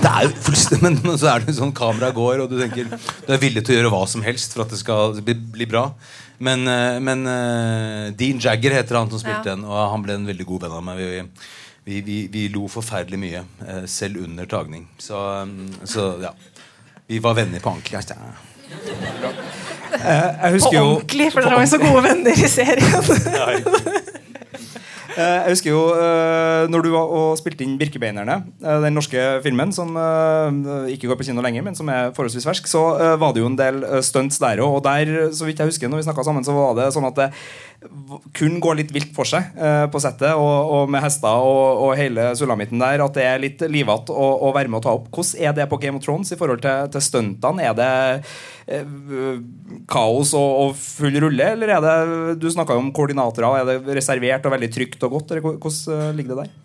[0.00, 3.30] Det er jo fullstendig Men så er det sånn kameraet går, og du tenker du
[3.30, 5.86] er villig til å gjøre hva som helst for at det skal bli, bli bra.
[6.40, 9.54] Men, eh, men uh, Dean Jagger heter han som spilte ja.
[9.54, 11.00] den, og han ble en veldig god venn av meg.
[11.00, 11.24] Vi,
[11.84, 14.86] vi, vi, vi lo forferdelig mye, uh, selv under tagning.
[14.96, 16.32] Så, um, så, ja.
[17.10, 18.00] Vi var venner på ordentlig.
[18.00, 18.14] Altså.
[19.90, 23.98] jeg husker jo På ordentlig, for dere var jo så gode venner i serien.
[25.10, 29.40] Eh, jeg husker jo eh, når du var og spilte inn 'Birkebeinerne', eh, den norske
[29.42, 29.96] filmen som
[30.90, 32.82] ikke går på kino lenger, men som er forholdsvis fersk, så
[33.18, 34.78] var det jo en del stunts der òg.
[34.78, 37.18] Og der, så vidt jeg husker, når vi snakka sammen, så var det sånn at
[37.18, 37.30] det
[38.36, 39.56] kun går litt vilt for seg
[39.90, 43.64] på settet, og, og med hester og, og, hele sulamitten der, at det er litt
[43.72, 45.08] livete å, å, være med å ta opp.
[45.08, 47.64] Hvordan er det på Game of Thrones i forhold til, til stuntene?
[47.64, 47.92] Er det
[49.90, 53.60] kaos og, og, full rulle, eller er det Du snakka jo om koordinatorer.
[53.60, 55.32] Er det reservert og veldig trygt og godt?
[55.32, 56.58] Eller hvordan eh, ligger det der?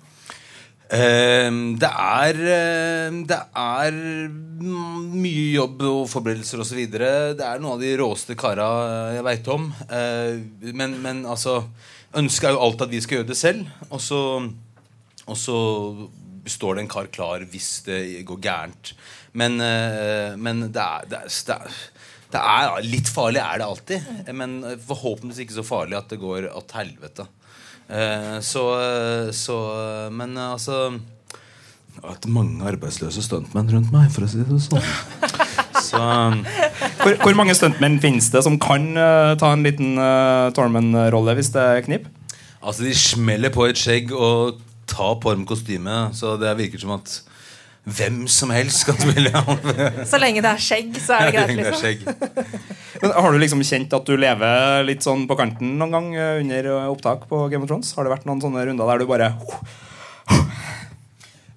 [0.85, 1.49] Uh,
[1.81, 3.95] det er uh, Det er
[4.29, 6.83] mye jobb og forberedelser osv.
[6.93, 8.69] Det er noen av de råeste kara
[9.15, 9.71] jeg veit om.
[9.89, 11.63] Men, men, altså
[12.15, 13.65] Ønsket er jo alt at vi skal gjøre det selv.
[13.89, 14.19] Og så,
[15.25, 15.57] og så
[16.47, 18.93] står det en kar klar hvis det går gærent.
[19.35, 21.79] Men, eh, men det, er, det, er, det, er,
[22.85, 24.11] Litt farlig er det alltid.
[24.35, 27.27] Men forhåpentligvis ikke så farlig at det går til helvete.
[27.85, 28.63] Eh, så,
[29.29, 29.55] så
[30.09, 34.81] Men altså Jeg har hatt mange arbeidsløse stuntmenn rundt meg, for å si det sånn.
[35.85, 35.99] Så,
[37.01, 41.51] hvor, hvor, mange stuntmenn finnes det som kan uh, ta en liten uh, Tormund-rolle hvis
[41.53, 42.07] det knip?
[42.65, 46.95] Altså, de smeller på et skjegg og tar på dem kostyme, så det virker som
[46.97, 47.19] at
[47.85, 49.59] hvem som helst kan spille han.
[50.09, 51.81] Så lenge det er skjegg, så er det greit, Det er liksom.
[51.83, 53.01] skjegg.
[53.03, 56.41] Men har du liksom kjent at du lever litt sånn på kanten noen gang eh,
[56.41, 57.91] under eh, opptak på Game of Thrones?
[57.97, 59.31] Har det vært noen sånne runder der du bare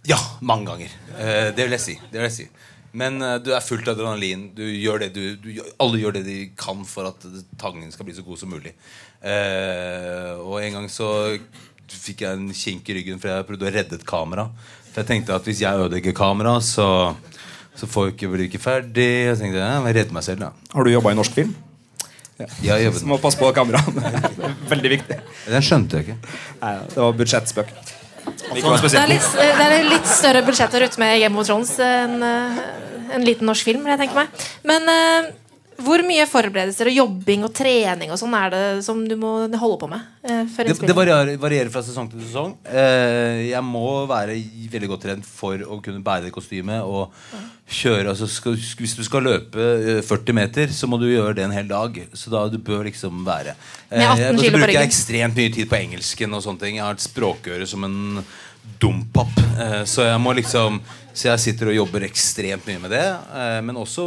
[0.08, 0.96] Ja, mange ganger.
[1.16, 1.96] Eh, det vil jeg si.
[2.10, 2.48] Det vil jeg si.
[2.98, 4.48] Men du er fullt av adrenalin.
[4.56, 7.24] Du gjør det du, du, alle gjør det de kan for at
[7.60, 8.72] tangen skal bli så god som mulig.
[9.18, 11.08] Eh, og en gang så
[11.88, 14.48] fikk jeg en kink i ryggen fordi jeg prøvde å redde et kamera.
[14.92, 16.88] For jeg tenkte at hvis jeg ødelegger kameraet, så,
[17.76, 19.08] så får jeg ikke ikke ferdig.
[19.28, 20.52] Jeg tenkte jeg må redde meg selv, da.
[20.74, 21.54] Har du jobba i norsk film?
[22.38, 22.46] Ja.
[22.62, 24.22] Jeg jobbet Så må passe på kameraene.
[24.72, 25.16] Veldig viktig.
[25.48, 26.34] Den skjønte jeg ikke.
[26.62, 27.72] Nei, det var budsjettspøk.
[28.28, 32.22] Det er, litt, det er litt større budsjett å rutte med Game of Thrones enn
[32.22, 32.58] eh,
[33.16, 33.86] en liten norsk film.
[33.88, 35.30] jeg tenker meg Men eh,
[35.78, 39.76] hvor mye forberedelser og jobbing og trening og sånn er det som du må holde
[39.78, 40.06] på med?
[40.26, 42.56] eh, Det, det varierer, varierer fra sesong til sesong.
[42.66, 44.34] Eh, jeg må være
[44.72, 47.14] veldig godt trent for å kunne bære det kostymet og
[47.68, 48.10] kjøre.
[48.10, 51.54] Altså skal, hvis du skal løpe eh, 40 meter, så må du gjøre det en
[51.54, 52.02] hel dag.
[52.12, 53.54] Så da du bør liksom være.
[53.92, 56.80] Med 18 og så bruker jeg ekstremt mye tid på engelsken og sånne ting.
[56.80, 57.98] Jeg har et språkøre som en
[58.82, 59.30] dompap.
[59.58, 60.82] Eh, så jeg må liksom
[61.18, 63.04] så jeg sitter og jobber ekstremt mye med det.
[63.34, 64.04] Eh, men også,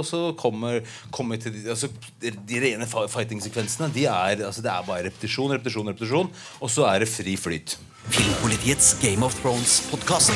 [0.00, 0.80] også kommer,
[1.12, 1.90] kommer til de, altså,
[2.22, 3.90] de, de rene fighting-sekvensene.
[3.92, 6.32] De er, altså, det er bare repetisjon, repetisjon, repetisjon.
[6.64, 7.76] Og så er det fri flyt.
[8.14, 10.32] Filmpolitiets Game of Thrones-podkast.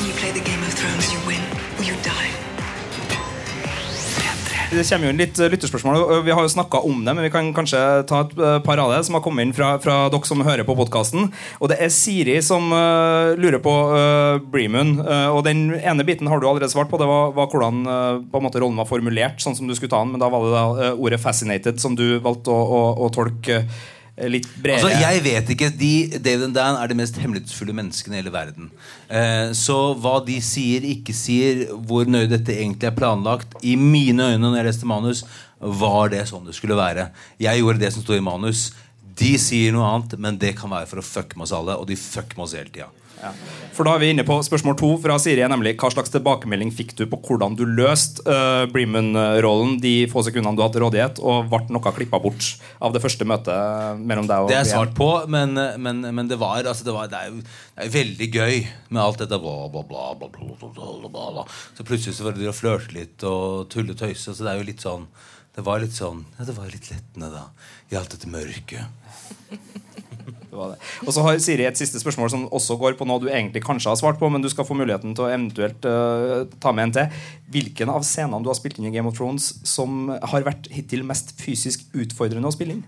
[4.68, 6.02] Det kommer jo inn litt eh, lytterspørsmål.
[6.26, 8.92] Vi har jo snakka om det, men vi kan kanskje ta et eh, par av
[8.92, 11.30] det som har kommet inn fra, fra dere som hører på podkasten.
[11.56, 14.98] Og det er Siri som uh, lurer på uh, Breeman.
[15.00, 17.00] Uh, og den ene biten har du allerede svart på.
[17.00, 17.80] Det var, var hvordan
[18.28, 20.12] på en måte rollen var formulert, sånn som du skulle ta den.
[20.12, 23.86] Men da var det da ordet 'fascinated' som du valgte å, å, å tolke eh,
[24.26, 24.82] litt bredere.
[24.82, 28.32] Altså, jeg vet ikke de, David and Dan er de mest hemmelighetsfulle menneskene i hele
[28.34, 28.70] verden.
[29.06, 34.32] Eh, så hva de sier, ikke sier, hvor nøye dette egentlig er planlagt I mine
[34.32, 35.24] øyne når jeg leste manus,
[35.58, 37.10] var det sånn det skulle være.
[37.42, 38.68] Jeg gjorde det som sto i manus.
[39.18, 41.78] De sier noe annet, men det kan være for å fucke med oss alle.
[41.78, 42.90] Og de fucker med oss hele tida.
[43.78, 46.96] For da er vi inne på spørsmål to fra Siri, nemlig hva slags tilbakemelding fikk
[46.98, 51.60] du på hvordan du løste uh, Bremen-rollen de få sekundene du hadde rådighet, og ble
[51.74, 52.48] noe klippa bort
[52.82, 56.30] av det første møtet eh, mellom deg og Det er svart på, men, men, men
[56.30, 58.54] det, var, altså, det, var, det, er jo, det er jo veldig gøy
[58.90, 61.48] med alt dette bla, bla, bla, bla, bla, bla, bla.
[61.78, 64.62] Så plutselig så var det å flørte litt og tulle og tøyse, så det er
[64.62, 65.08] jo litt sånn
[65.58, 67.48] det var litt sånn, ja, det var litt lettende da,
[67.90, 68.86] i alt dette mørket.
[71.06, 73.92] Og så har Siri et siste spørsmål som også går på noe du egentlig kanskje
[73.92, 76.96] har svart på, men du skal få muligheten til å eventuelt uh, ta med en
[76.98, 77.20] til.
[77.54, 81.06] Hvilken av scenene du har spilt inn i Game of Thrones som har vært hittil
[81.06, 82.86] mest fysisk utfordrende å spille inn?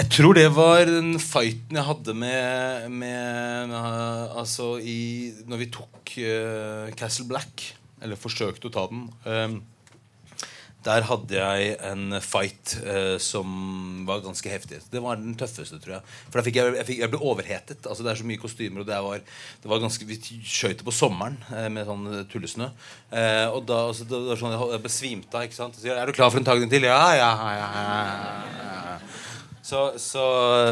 [0.00, 5.68] Jeg tror det var den fighten jeg hadde med, med uh, Altså i Når vi
[5.74, 7.66] tok uh, Castle Black,
[8.00, 9.58] eller forsøkte å ta den um,
[10.84, 14.80] Der hadde jeg en fight uh, som var ganske heftig.
[14.92, 16.14] Det var den tøffeste, tror jeg.
[16.32, 17.84] For jeg, jeg, fikk, jeg ble overhetet.
[17.84, 19.20] Altså Det er så mye kostymer, og det var,
[19.60, 22.70] det var ganske Vi skøyt på sommeren uh, med sånn tullesnø.
[23.12, 25.48] Uh, og da, altså, det var sånn, jeg besvimte av.
[25.48, 25.76] ikke sant?
[25.76, 26.88] Så jeg, er du klar for en tagning til?
[26.88, 28.40] Ja, ja, ja, ja, ja.
[29.70, 30.22] Så, så,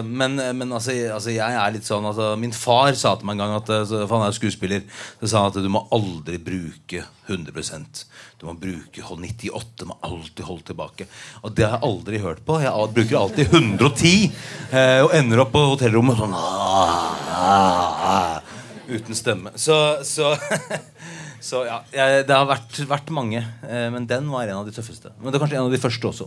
[0.03, 3.45] men men altså, altså, jeg er litt sånn altså, Min far sa til meg en
[3.45, 4.83] gang at altså, For han er skuespiller.
[5.21, 8.03] Så sa han at du må aldri bruke 100%
[8.41, 9.77] Du må bruke hold 98.
[9.79, 11.07] Du må alltid holde tilbake.
[11.45, 12.59] Og det har jeg aldri hørt på.
[12.65, 14.13] Jeg bruker alltid 110
[14.73, 17.07] eh, og ender opp på hotellrommet sånn ah,
[17.39, 18.59] ah, ah,
[18.89, 19.55] Uten stemme.
[19.55, 20.35] Så, så
[21.39, 23.45] Så ja, jeg, det har vært, vært mange.
[23.63, 25.15] Eh, men den var en av de tøffeste.
[25.21, 26.27] Men det er kanskje en av de første også.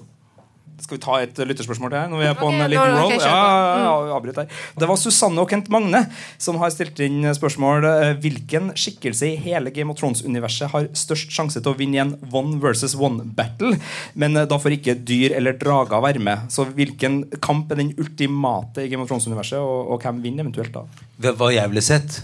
[0.81, 2.09] Skal vi ta et lytterspørsmål til her?
[2.11, 3.13] Når vi er på okay, en liten roll?
[3.15, 4.47] Ja, ja, ja, avbryt her.
[4.81, 6.03] Det var Susanne og Kent Magne
[6.41, 7.85] som har stilt inn spørsmål.
[7.91, 12.03] eh, Hvilken skikkelse i hele Game of Thrones-universet har størst sjanse til å vinne i
[12.03, 13.75] en one versus one-battle?
[14.15, 16.49] Men eh, da får ikke dyr eller drager være med.
[16.51, 20.73] Så hvilken kamp er den ultimate i Game of Thrones-universet, og, og hvem vinner eventuelt
[20.75, 20.85] da?
[21.21, 22.21] Hva hva jeg ville sett.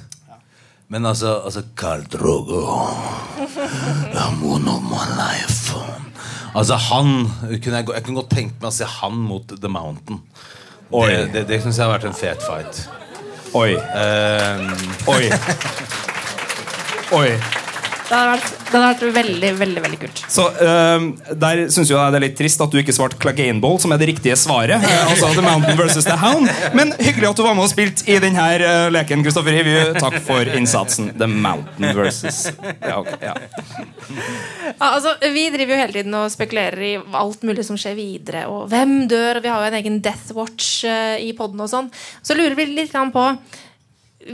[0.88, 2.62] Men altså, altså Carl Drogo
[4.22, 5.57] I'm one of my life.
[6.58, 7.12] Altså han
[7.62, 10.24] kunne jeg, jeg kunne godt tenkt meg å se han mot The Mountain.
[10.90, 11.10] Oi.
[11.12, 12.82] Det, det, det syns jeg har vært en fet fight.
[13.58, 13.76] Oi.
[13.78, 14.72] Um,
[15.14, 15.30] Oi.
[17.20, 17.30] Oi.
[18.08, 20.20] Det hadde vært, det hadde vært veldig, veldig veldig kult.
[20.32, 21.08] Så øhm,
[21.44, 24.00] Der syns jeg det er litt trist at du ikke svarte Clegane Ball, som er
[24.00, 24.80] det riktige svaret.
[24.80, 26.48] Eh, altså The Mountain versus The Hound.
[26.78, 29.26] Men hyggelig at du var med og spilte i denne uh, leken.
[29.28, 29.84] Kristoffer Hivju.
[30.00, 31.12] Takk for innsatsen.
[31.20, 33.36] The Mountain versus ja, okay, ja.
[34.78, 38.48] Ja, altså, vi driver jo hele tiden og spekulerer i alt mulig som skjer videre.
[38.52, 39.42] Og hvem dør?
[39.42, 41.92] Og vi har jo en egen Death Watch uh, i poden og sånn.
[42.24, 43.30] Så lurer vi litt på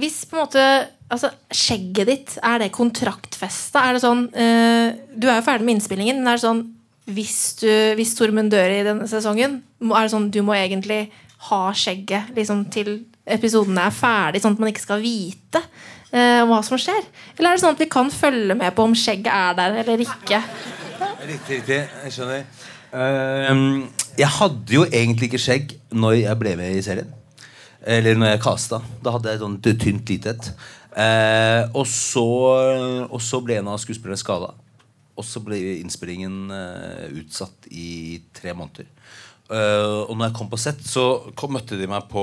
[0.01, 0.63] Hvis på en måte
[1.13, 3.83] altså, skjegget ditt, er det kontraktfesta?
[3.85, 6.63] Er det sånn eh, Du er jo ferdig med innspillingen, men er det sånn
[7.13, 7.67] hvis, du,
[7.99, 11.01] hvis Tormund dør i denne sesongen, er det sånn du må egentlig
[11.49, 12.93] ha skjegget liksom, til
[13.27, 15.59] episodene er ferdig, sånn at man ikke skal vite
[16.15, 17.03] eh, hva som skjer?
[17.35, 20.05] Eller er det sånn at vi kan følge med på om skjegget er der eller
[20.05, 20.39] ikke?
[21.23, 21.81] Riktig, riktig.
[22.05, 22.47] Jeg skjønner.
[22.93, 27.11] Ehm, jeg hadde jo egentlig ikke skjegg når jeg ble med i serien.
[27.83, 28.79] Eller når jeg kasta.
[29.03, 30.49] Da hadde jeg et sånt tynt lite et.
[30.93, 31.87] Eh, og,
[33.09, 34.53] og så ble en av skuespillerne skada.
[35.13, 38.89] Og så ble innspillingen eh, utsatt i tre måneder.
[39.51, 41.03] Uh, og når jeg kom på sett, så
[41.37, 42.21] kom, møtte de meg på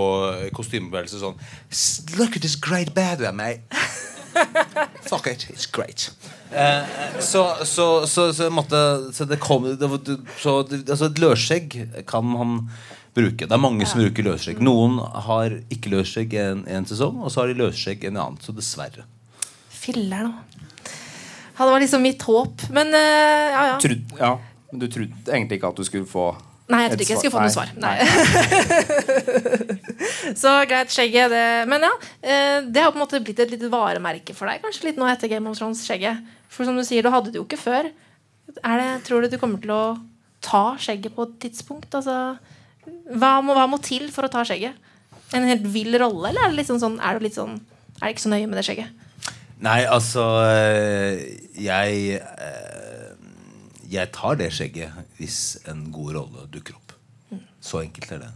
[0.57, 1.37] kostymebevegelse sånn
[2.17, 3.61] Look at this great bad guy, mate.
[5.11, 6.11] Fuck it, it's great.
[6.53, 6.83] Eh,
[7.21, 11.77] så, så, så, så, måtte, så det kom det, så altså Et løsskjegg
[12.11, 12.57] kan han
[13.15, 13.47] bruke.
[13.47, 14.61] Det er mange som bruker løsskjegg.
[14.63, 18.39] Noen har ikke løsskjegg en, en sesong, og så har de løsskjegg en annen.
[18.43, 19.07] Så dessverre.
[19.81, 20.35] Filler nå.
[21.61, 22.63] Ja, det var liksom mitt håp.
[22.73, 23.81] Men uh, ja, ja.
[23.83, 24.37] Trud, ja.
[24.71, 26.31] Men du trodde egentlig ikke at du skulle få
[26.71, 27.71] Nei, jeg trodde ikke jeg skulle få noe svar.
[27.83, 27.97] Nei.
[30.43, 31.33] Så greit, skjegget.
[31.33, 31.47] Det.
[31.71, 31.91] Men ja,
[32.23, 34.63] eh, det har på en måte blitt et lite varemerke for deg.
[34.63, 36.23] Kanskje litt nå etter Game of Thrones, skjegget.
[36.51, 37.91] For som du sier, du hadde det jo ikke før.
[38.61, 39.83] Er det, tror du du kommer til å
[40.45, 41.91] ta skjegget på et tidspunkt?
[41.95, 42.17] Altså,
[42.87, 44.79] hva, må, hva må til for å ta skjegget?
[45.37, 47.61] En helt vill rolle, eller er det, liksom sånn, er det litt sånn
[48.01, 49.07] Er det ikke så nøye med det skjegget?
[49.63, 51.21] Nei, altså øh,
[51.61, 52.80] Jeg øh,
[53.91, 56.95] Jeg tar det skjegget hvis en god rolle dukker opp.
[57.61, 58.31] Så enkelt er det.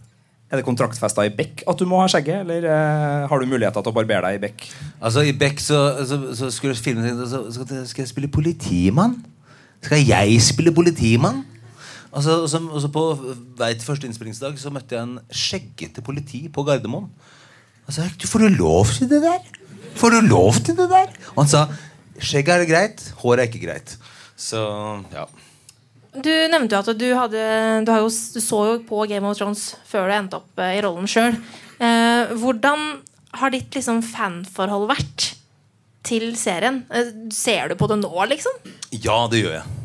[0.53, 3.83] Er det kontraktfesta i Beck at du må ha skjegget, eller eh, har du muligheter
[3.83, 4.67] til å barbere deg i Beck?
[5.01, 9.17] Altså I Beck så, så, så skulle jeg filme så, så, skal jeg spille politimann.
[9.83, 11.43] Skal jeg spille politimann?
[12.15, 13.03] Og så, og så, og så På
[13.59, 17.09] vei til første innspillingsdag Så møtte jeg en skjeggete politi på Gardermoen.
[17.85, 19.43] Og så sa du får du lov til det der?
[19.99, 21.11] Får du lov til det der?
[21.35, 21.65] Og han sa
[22.15, 23.97] skjegget er greit, håret er ikke greit.
[24.39, 24.63] Så
[25.11, 25.27] ja.
[26.15, 27.45] Du nevnte jo at du, hadde,
[27.83, 30.83] du, jo, du så jo på Game of Thrones før du endte opp eh, i
[30.85, 31.35] rollen sjøl.
[31.83, 32.85] Eh, hvordan
[33.41, 35.33] har ditt liksom, fanforhold vært
[36.07, 36.85] til serien?
[36.95, 38.61] Eh, ser du på det nå, liksom?
[38.95, 39.81] Ja, det gjør jeg.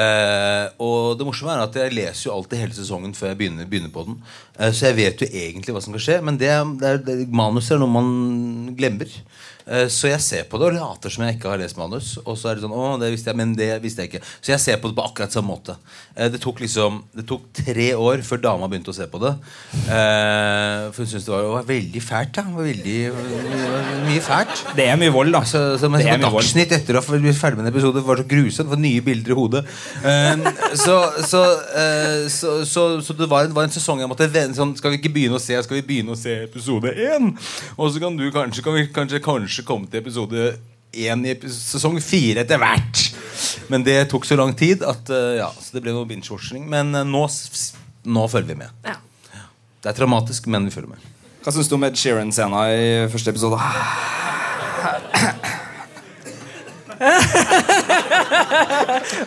[0.00, 3.68] Eh, og det morsomme er at jeg leser jo alltid hele sesongen før jeg begynner,
[3.68, 4.20] begynner på den.
[4.56, 7.68] Eh, så jeg vet jo egentlig hva som kan skje, men det, det det, manus
[7.74, 8.12] er noe man
[8.78, 9.10] glemmer.
[9.70, 12.16] Eh, så jeg ser på det og later som jeg ikke har lest manus.
[12.24, 14.50] Og så er det sånn, å, det visste jeg, men det visste jeg ikke Så
[14.52, 15.76] jeg ser på det på akkurat samme måte.
[16.16, 19.32] Eh, det tok liksom Det tok tre år før dama begynte å se på det.
[19.86, 22.34] Eh, for hun syntes det var, var veldig fælt.
[22.34, 22.46] Da.
[22.50, 22.96] Det var veldig,
[24.08, 24.64] mye fælt.
[24.76, 25.44] Det er mye vold, da.
[25.46, 26.32] Så, så men Det er mye.
[26.40, 28.66] Dagsnytt etter å ha blitt ferdig med en episode var så grusomt.
[28.66, 29.62] Det var nye bilder i hodet.
[30.80, 31.40] Så, så,
[32.30, 35.00] så, så, så det var en, var en sesong jeg måtte vende sånn, Skal vi
[35.00, 37.32] ikke begynne å se Skal vi begynne å se episode én?
[37.76, 40.52] Og så kan du kanskje, kan vi kanskje, kanskje komme til episode
[40.90, 43.04] én i sesong fire etter hvert.
[43.70, 46.66] Men det tok så lang tid at eh, ja, så det ble noe binge-watching.
[46.70, 47.22] Men eh, nå,
[48.10, 48.74] nå følger vi med.
[48.86, 48.98] Ja.
[49.80, 51.10] Det er traumatisk, men vi følger med.
[51.40, 53.56] Hva syns du om Ed Sheeran-scena i første episode?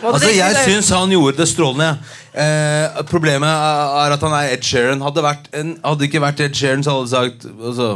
[0.03, 1.95] Altså, jeg syns han gjorde det strålende.
[2.33, 5.01] Eh, problemet er at han er Ed Sheeran.
[5.01, 7.87] Hadde, vært en, hadde det ikke vært Ed Sheeran, så hadde de sagt altså,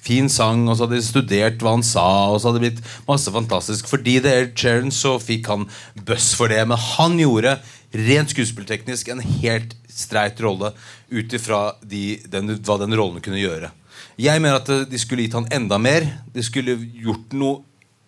[0.00, 3.08] Fin sang, og så hadde de studert hva han sa, og så hadde det blitt
[3.08, 3.90] masse fantastisk.
[3.90, 5.66] Fordi det er Ed Sheeran, så fikk han
[6.08, 6.62] bøss for det.
[6.68, 7.58] Men han gjorde
[7.92, 10.72] rent skuespillteknisk en helt streit rolle
[11.10, 13.72] ut ifra de, den, hva den rollen kunne gjøre.
[14.20, 16.06] Jeg mener at de skulle gitt han enda mer.
[16.32, 17.60] De skulle gjort noe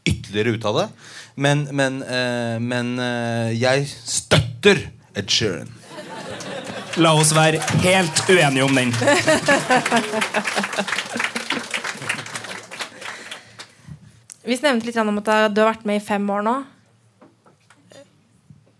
[0.08, 0.88] ytterligere ut av det.
[1.34, 5.68] Men, men, eh, men eh, jeg støtter Ed Sheeran.
[7.00, 8.92] La oss være helt uenige om den.
[14.42, 16.54] Vi nevnte litt om at du har vært med i fem år nå.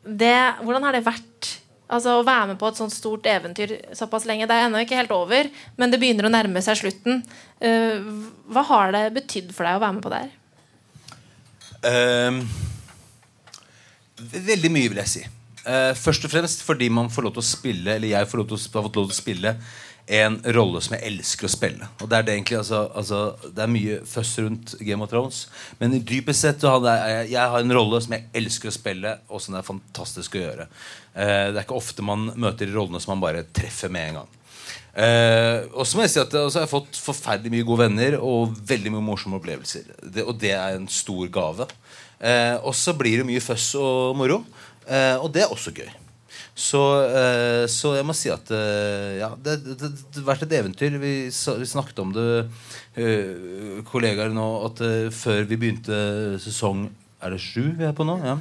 [0.03, 1.51] Det, hvordan har det vært
[1.87, 4.49] altså, å være med på et sånt stort eventyr såpass lenge?
[4.51, 7.23] Det er ennå ikke helt over, men det begynner å nærme seg slutten.
[7.63, 8.03] Uh,
[8.51, 10.35] hva har det betydd for deg å være med på det her?
[11.87, 12.43] Uh,
[14.51, 15.25] veldig mye, vil jeg si.
[15.63, 18.49] Uh, først og fremst fordi man får lov til å spille Eller jeg får lov
[18.51, 19.53] til å, har fått lov til å spille
[20.07, 21.89] en rolle som jeg elsker å spille.
[22.03, 23.21] Og Det er det egentlig, altså, altså,
[23.55, 25.47] det er mye føss rundt Game of Thrones.
[25.79, 28.75] Men i dypest sett så hadde jeg, jeg har en rolle som jeg elsker å
[28.75, 30.69] spille, og som det er fantastisk å gjøre.
[31.15, 34.39] Eh, det er ikke ofte man møter rollene som man bare treffer med en gang.
[34.93, 38.19] Eh, og så må jeg si at altså, jeg har fått forferdelig mye gode venner
[38.21, 39.89] og veldig mye morsomme opplevelser.
[40.03, 41.71] Det, og det er en stor gave.
[42.19, 44.43] Eh, og så blir det mye føss og moro.
[44.85, 45.89] Eh, og det er også gøy.
[46.53, 50.99] Så, eh, så jeg må si at eh, ja, det, har vært et eventyr.
[51.01, 52.27] Vi, så, vi snakket om det,
[53.01, 56.03] eh, kollegaer nå, at eh, før vi begynte
[56.43, 56.91] sesong
[57.23, 58.19] Er det sju vi er på nå?
[58.21, 58.37] Ja.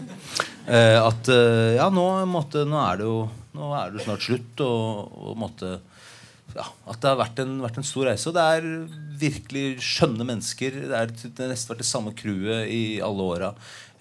[0.66, 3.18] Eh, at eh, ja, nå, måtte, nå, er det jo,
[3.56, 4.66] nå er det jo snart slutt.
[4.66, 5.78] Og, og måtte
[6.56, 8.28] ja, at det har vært en, vært en stor reise.
[8.30, 8.68] Og det er
[9.22, 10.82] virkelig skjønne mennesker.
[10.90, 13.52] Det er det har nesten vært det samme crewet i alle åra.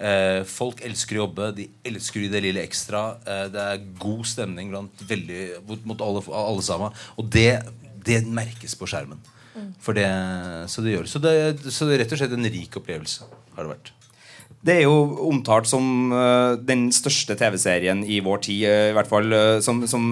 [0.00, 1.50] Eh, folk elsker å jobbe.
[1.58, 3.04] De elsker det lille ekstra.
[3.24, 5.42] Eh, det er god stemning blant veldig,
[5.84, 6.96] mot, alle, alle sammen.
[7.20, 7.52] Og det,
[8.06, 9.20] det merkes på skjermen.
[9.82, 10.08] For det,
[10.72, 11.08] så det gjør.
[11.10, 11.32] Så det,
[11.68, 13.26] så det er rett og slett en rik opplevelse.
[13.56, 13.92] har det vært.
[14.60, 19.08] Det er jo omtalt som eh, den største TV-serien i vår tid, eh, i hvert
[19.08, 20.10] fall eh, som, som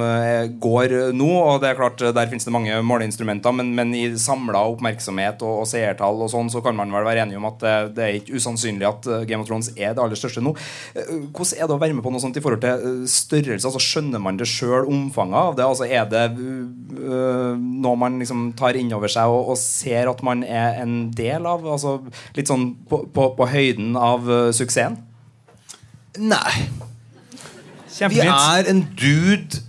[0.64, 1.28] går nå.
[1.36, 5.64] Og det er klart, Der finnes det mange måleinstrumenter, men, men i samla oppmerksomhet og,
[5.64, 8.16] og seertall og sånn, så kan man vel være enige om at det, det er
[8.22, 10.54] ikke usannsynlig at Game of Thrones er det aller største nå.
[10.96, 13.68] Hvordan er det å være med på noe sånt i forhold til størrelse?
[13.68, 15.68] Altså Skjønner man det sjøl, omfanget av det?
[15.68, 17.52] Altså Er det eh,
[17.84, 21.44] noe man liksom tar inn over seg og, og ser at man er en del
[21.44, 21.68] av?
[21.68, 21.98] Altså
[22.38, 24.98] Litt sånn på, på, på høyden av suksessen?
[26.18, 26.68] Nei.
[27.98, 29.64] Vi er en dude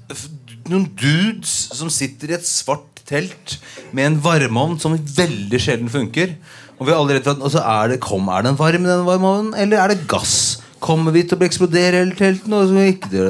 [0.70, 3.56] Noen dudes som sitter i et svart telt
[3.96, 6.36] med en varmeovn som veldig sjelden funker.
[6.78, 8.86] Og vi er alle redd for og så er det, kom, er det en varm,
[8.86, 10.60] den varmeovnen, eller er det gass?
[10.80, 13.24] Kommer vi til å eksplodere hele det.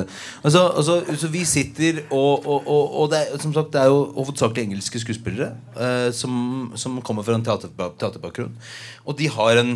[0.43, 3.89] Altså, altså, så vi sitter og, og, og, og det, er, som sagt, det er
[3.89, 8.53] jo hovedsakelig engelske skuespillere eh, som, som kommer fra en teater, teaterbakgrunn.
[9.07, 9.73] Og de har en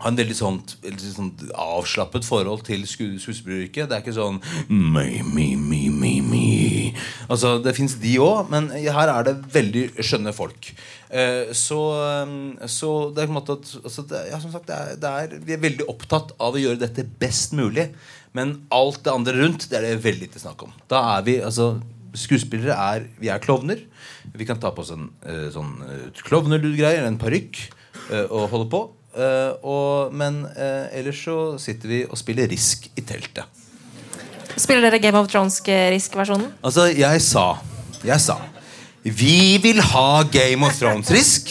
[0.00, 3.88] har en veldig sånn, veldig sånt, avslappet forhold til sku- skuespilleryrket.
[3.90, 4.38] Det er ikke sånn
[4.68, 6.94] me, me, me, me, me.
[7.28, 10.72] Altså, Det fins de òg, men her er det veldig skjønne folk.
[11.10, 14.70] Eh, så, eh, så det er på en måte at altså, det, ja, som sagt,
[14.70, 17.90] det er, det er, Vi er veldig opptatt av å gjøre dette best mulig.
[18.32, 20.72] Men alt det andre rundt det er det veldig lite snakk om.
[20.90, 21.74] Da er vi, altså
[22.10, 23.84] Skuespillere er Vi er klovner.
[24.34, 27.60] Vi kan ta på oss en eh, sånn uh, klovneludgreie eller en parykk
[28.10, 28.78] og holde på.
[29.10, 33.42] Eh, og, men uh, ellers så sitter vi og spiller Risk i teltet.
[34.60, 36.52] Spiller dere Game of Thrones-risk-versjonen?
[36.66, 37.44] Altså, jeg sa
[38.04, 38.36] Jeg sa
[39.02, 41.50] Vi vil ha Game of Thrones-risk.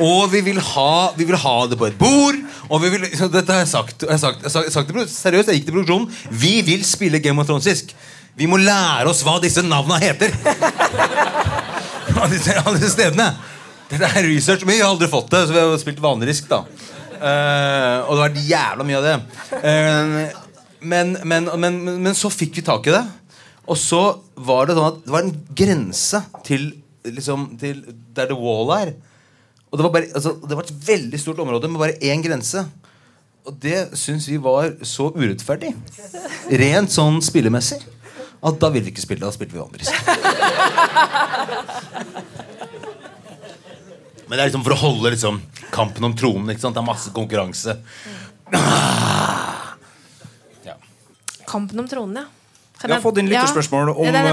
[0.00, 2.38] Og vi vil, ha, vi vil ha det på et bord.
[2.72, 4.04] Og vi vil, så dette har jeg sagt.
[4.06, 6.08] Jeg har sagt, jeg har sagt, produ- seriøst, jeg gikk til produksjonen.
[6.40, 7.92] Vi vil spille Game of Thrones-risk.
[8.40, 10.32] Vi må lære oss hva disse navna heter.
[12.20, 13.28] Alle disse stedene.
[13.90, 16.64] Dette er research, men vi har aldri fått det, så vi har spilt vanerisk da
[17.20, 19.16] Uh, Og det har vært jævla mye av det.
[19.60, 20.30] Uh,
[20.80, 23.02] men, men, men, men så fikk vi tak i det.
[23.68, 24.00] Og så
[24.40, 26.70] var det sånn at det var en grense til,
[27.04, 27.82] liksom, til
[28.16, 28.94] der the wall er.
[29.68, 32.64] Og det var, bare, altså, det var et veldig stort område med bare én grense.
[33.44, 35.74] Og det syns vi var så urettferdig,
[36.60, 37.78] rent sånn spillemessig,
[38.40, 39.24] at da ville vi ikke spille.
[39.24, 40.04] Da spilte vi vanerisk risk.
[44.30, 45.40] Men det er liksom for å holde liksom,
[45.74, 46.52] kampen om tronen.
[46.52, 46.76] Ikke sant?
[46.76, 47.72] Det er masse konkurranse.
[50.62, 50.76] Ja.
[51.50, 52.28] Kampen om tronen, ja.
[52.78, 54.28] Kan Vi har fått inn lytterspørsmål om eh,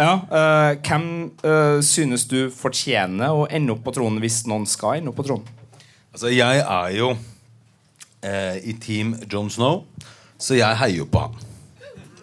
[0.00, 1.02] ja, uh, hvem
[1.42, 5.26] uh, synes du fortjener å ende opp på tronen hvis noen skal ende opp på
[5.26, 5.50] tronen.
[6.14, 7.10] Altså, jeg er jo
[8.22, 9.82] eh, i team Jon Snow,
[10.40, 11.36] så jeg heier jo på han.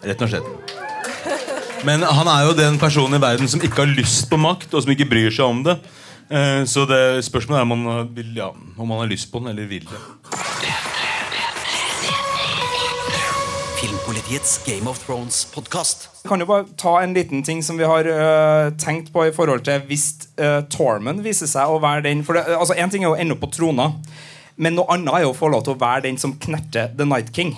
[0.08, 0.74] Rett og slett.
[1.86, 4.82] Men han er jo den personen i verden som ikke har lyst på makt, og
[4.86, 5.76] som ikke bryr seg om det.
[6.30, 9.48] Eh, så det spørsmålet er om man, vil, ja, om man har lyst på den,
[9.50, 10.00] eller vil det.
[13.80, 16.08] Filmpolitiets Game of Thrones-podkast.
[16.28, 19.64] Kan jo bare ta en liten ting som vi har uh, tenkt på i forhold
[19.66, 23.14] til hvis uh, Tormund viser seg å være den For det, altså En ting er
[23.14, 23.88] å ende opp på trona,
[24.60, 27.08] men noe annet er jo å få lov til å være den som knerter The
[27.08, 27.56] Night King.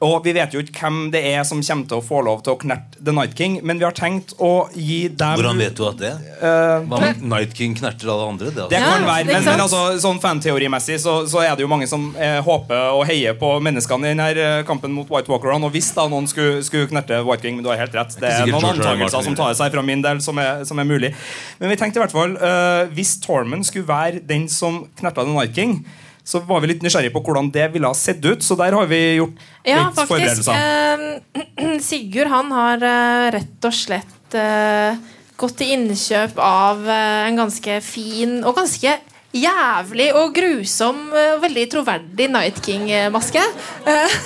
[0.00, 2.54] Og Vi vet jo ikke hvem det er som kommer til å få lov til
[2.54, 5.82] å knerte The Night King, men vi har tenkt å gi dem Hvordan vet du
[5.84, 6.12] at det?
[6.40, 8.48] Hva om Night King knerter alle andre?
[8.48, 8.94] Det, Det altså.
[8.94, 12.38] kan være, men, men altså, sånn fanteorimessig så, så er det jo mange som eh,
[12.46, 15.68] håper og heier på menneskene i denne eh, kampen mot White Walkerne.
[15.68, 18.32] Og hvis da noen skulle, skulle knerte White King, men du har helt rett, det
[18.32, 21.12] er noen antakelser som tar seg fra min del, som er, som er mulig.
[21.60, 25.36] Men vi tenkte i hvert fall uh, hvis Tormund skulle være den som knerta The
[25.36, 25.82] Night King,
[26.30, 28.42] så var vi litt nysgjerrige på hvordan det ville ha sett ut.
[28.46, 29.34] Så der har vi gjort
[29.66, 30.44] Ja, litt faktisk.
[30.46, 30.54] forberedelser.
[30.54, 34.98] Eh, Sigurd han har eh, rett og slett eh,
[35.40, 38.94] gått til innkjøp av eh, en ganske fin og ganske
[39.36, 43.42] jævlig og grusom eh, og veldig troverdig Night King-maske.
[43.86, 44.20] Eh,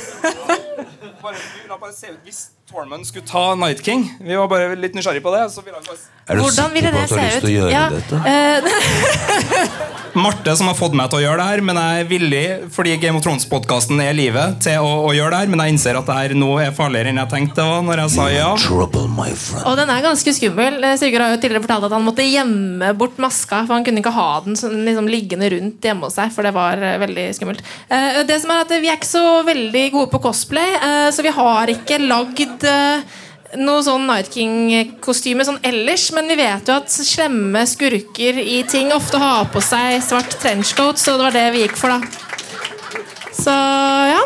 [2.24, 5.42] Hvis Tormund skulle ta Night King Vi var bare litt nysgjerrige på det.
[5.52, 5.96] Så ville han bare
[6.28, 8.16] Er du Hvordan sikker på at du har lyst til å gjøre Ja, dette?
[10.14, 12.94] Marte som har fått meg til å gjøre det her, men jeg er villig fordi
[13.02, 15.50] Game of Thrones-podkasten er livet, til å, å gjøre det her.
[15.52, 18.02] Men jeg innser at det her nå er farligere enn jeg tenkte det var når
[18.04, 18.50] jeg sa ja.
[18.60, 19.28] Trouble, my.
[19.64, 20.78] Og den er ganske skummel.
[20.84, 23.64] Eh, Sigurd har jo tidligere fortalt at han måtte gjemme bort maska.
[23.64, 26.54] For han kunne ikke ha den sånn, liksom, liggende rundt hjemme hos seg, for det
[26.56, 27.64] var eh, veldig skummelt.
[27.88, 30.74] Eh, det som er at Vi er ikke så veldig gode på cosplay,
[31.14, 32.58] så vi har ikke lagd
[33.60, 38.92] noe sånn Night King-kostyme sånn ellers, men vi vet jo at slemme skurker i ting
[38.94, 42.00] ofte har på seg svart trenchcoat, så det var det vi gikk for, da.
[43.34, 43.54] Så
[44.14, 44.22] ja.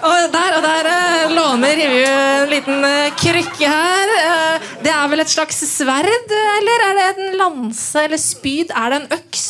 [0.00, 4.12] Og der, og der eh, låner Rivju en liten eh, krykke her.
[4.16, 8.72] Eh, det er vel et slags sverd, eller er det en lanse eller spyd?
[8.72, 9.46] Er det en øks?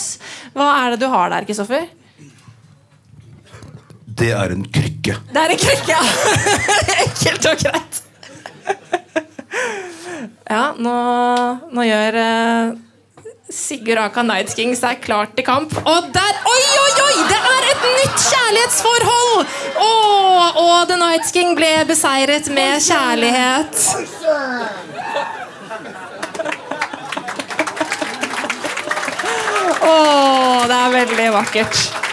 [0.57, 1.87] Hva er det du har der, Kristoffer?
[4.21, 5.15] Det er en krykke.
[5.33, 6.01] Det er en krykke, ja!
[7.07, 8.01] Enkelt og greit.
[10.51, 10.97] Ja, nå,
[11.73, 12.75] nå gjør uh,
[13.49, 15.73] Sigurd Aka Night King seg klar til kamp.
[15.81, 17.15] Og der Oi, oi, oi!
[17.31, 19.57] Det er et nytt kjærlighetsforhold!
[19.87, 23.81] Åh, og The Night King ble beseiret med kjærlighet.
[29.81, 32.10] Åh, det er veldig vakkert.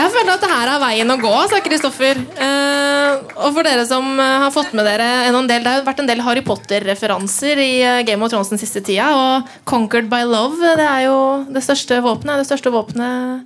[0.00, 2.20] Jeg føler at det her er veien å gå, sa Kristoffer.
[2.40, 6.00] Eh, og for dere som eh, har fått med dere en del, Det har vært
[6.00, 9.10] en del Harry Potter-referanser i eh, Game of Thrones den siste tida.
[9.12, 11.18] Og Conquered by Love det er jo
[11.52, 12.40] det største våpenet.
[12.40, 13.44] Det største våpenet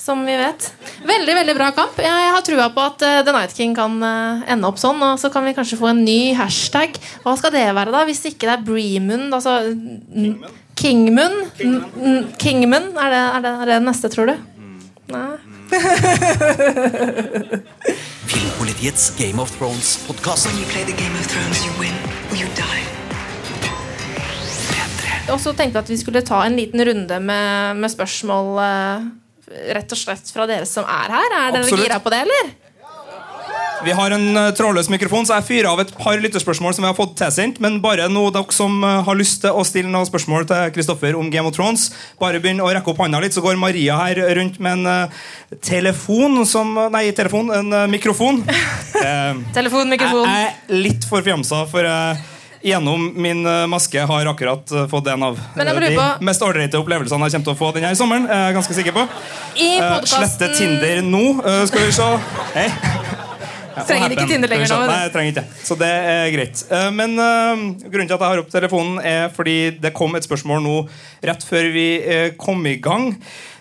[0.00, 0.70] som vi vet.
[1.04, 2.00] Veldig veldig bra kamp.
[2.00, 5.00] Jeg, har trua på at uh, The Night King kan uh, ende opp sånn.
[5.04, 6.96] Og så kan vi kanskje få en ny hashtag.
[7.24, 8.04] Hva skal det være, da?
[8.08, 9.32] Hvis ikke det er Breemund?
[9.32, 9.60] Altså
[10.80, 11.40] Kingman?
[11.56, 12.22] Kingman?
[12.40, 12.92] Kingman.
[12.96, 14.38] Er, det, er, det, er det neste, tror du?
[15.12, 15.53] Nei.
[18.26, 20.46] Filmpolitiets Game of Thrones-podkast.
[20.46, 21.94] When you play the Game of Thrones, you win
[22.30, 22.84] or you die.
[25.32, 29.06] Og så tenkte jeg at vi skulle ta en liten runde med, med spørsmål eh,
[29.72, 31.30] rett og slett fra dere som er her.
[31.32, 31.84] Er dere Absolutt.
[31.86, 32.50] gira på det, eller?
[33.84, 36.88] Vi har en eh, trådløs mikrofon, så jeg fyrer av et par lytterspørsmål som vi
[36.88, 37.60] har fått tilsendt.
[37.60, 41.18] Men bare nå, dere som eh, har lyst til å stille noen spørsmål til Kristoffer
[41.18, 44.22] om Game of Thrones, bare begynn å rekke opp handa litt, så går Maria her
[44.40, 45.24] rundt med en eh,
[45.64, 47.52] telefon som Nei, telefon.
[47.54, 48.42] En eh, mikrofon.
[49.04, 50.22] Eh, Telefon, mikrofon.
[50.24, 52.22] Jeg er litt for fjamsa, for jeg
[52.64, 57.28] gjennom min eh, maske har akkurat eh, fått en av eh, de mest ålreite opplevelsene
[57.28, 58.30] jeg kommer til å få denne sommeren.
[58.30, 59.04] er jeg ganske sikker på.
[59.60, 60.24] I podcasten...
[60.24, 61.26] slette Tinder nå.
[61.44, 62.10] eh, skal vi se.
[62.56, 63.22] Hei.
[63.88, 64.26] Trenger ikke.
[64.30, 65.44] Tinder lenger nå, Nei, jeg trenger ikke.
[65.66, 66.62] Så det er greit.
[66.70, 70.26] Eh, Men eh, grunnen til at jeg har opp telefonen, er fordi det kom et
[70.26, 70.76] spørsmål nå
[71.26, 73.10] rett før vi eh, kom i gang.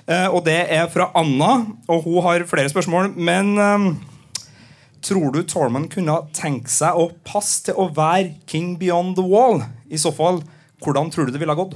[0.08, 3.14] Eh, Og det er fra Anna, og hun har flere spørsmål.
[3.16, 3.56] Men
[5.04, 9.64] tror du Tormund kunne tenke seg å passe til å være King Beyond the Wall?
[9.92, 10.44] I så fall,
[10.84, 11.76] hvordan tror du det ville ha gått?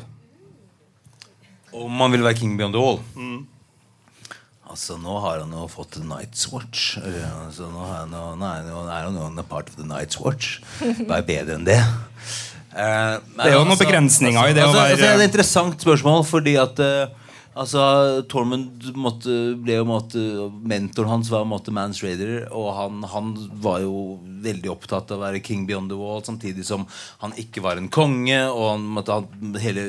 [1.77, 2.97] Om man vil være king beyond the wall
[4.69, 6.97] Altså, Nå har han jo fått Night's Watch.
[6.99, 10.57] Altså, nå, han nå er nå er han jo en part of the Night's Watch.
[10.79, 11.79] Hva er bedre enn det?
[12.77, 15.29] Eh, Det er jo noen begrensninger i det å altså, være- altså, Det er et
[15.31, 17.07] interessant spørsmål, fordi at eh,
[17.57, 20.21] Altså, Tormund måtte, ble jo måtte,
[20.61, 23.31] Mentoren hans var måtte Mans Raider, og han, han
[23.63, 26.85] var jo veldig opptatt av å være king beyond the wall, samtidig som
[27.23, 28.37] han ikke var en konge.
[28.51, 29.87] Og han måtte han, hele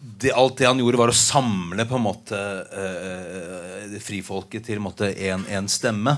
[0.00, 2.38] det, Alt det han gjorde, var å samle på en måte
[2.72, 6.16] eh, frifolket til én stemme.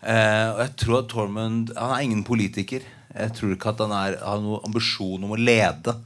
[0.00, 2.84] Eh, og jeg tror at Tormund Han er ingen politiker.
[3.10, 5.96] Jeg tror ikke at han er, har noen ambisjon om å lede.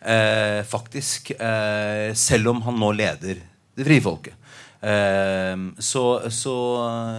[0.00, 1.32] Eh, faktisk.
[1.34, 3.40] Eh, selv om han nå leder
[3.74, 4.36] det frie folket.
[4.80, 6.54] Eh, så, så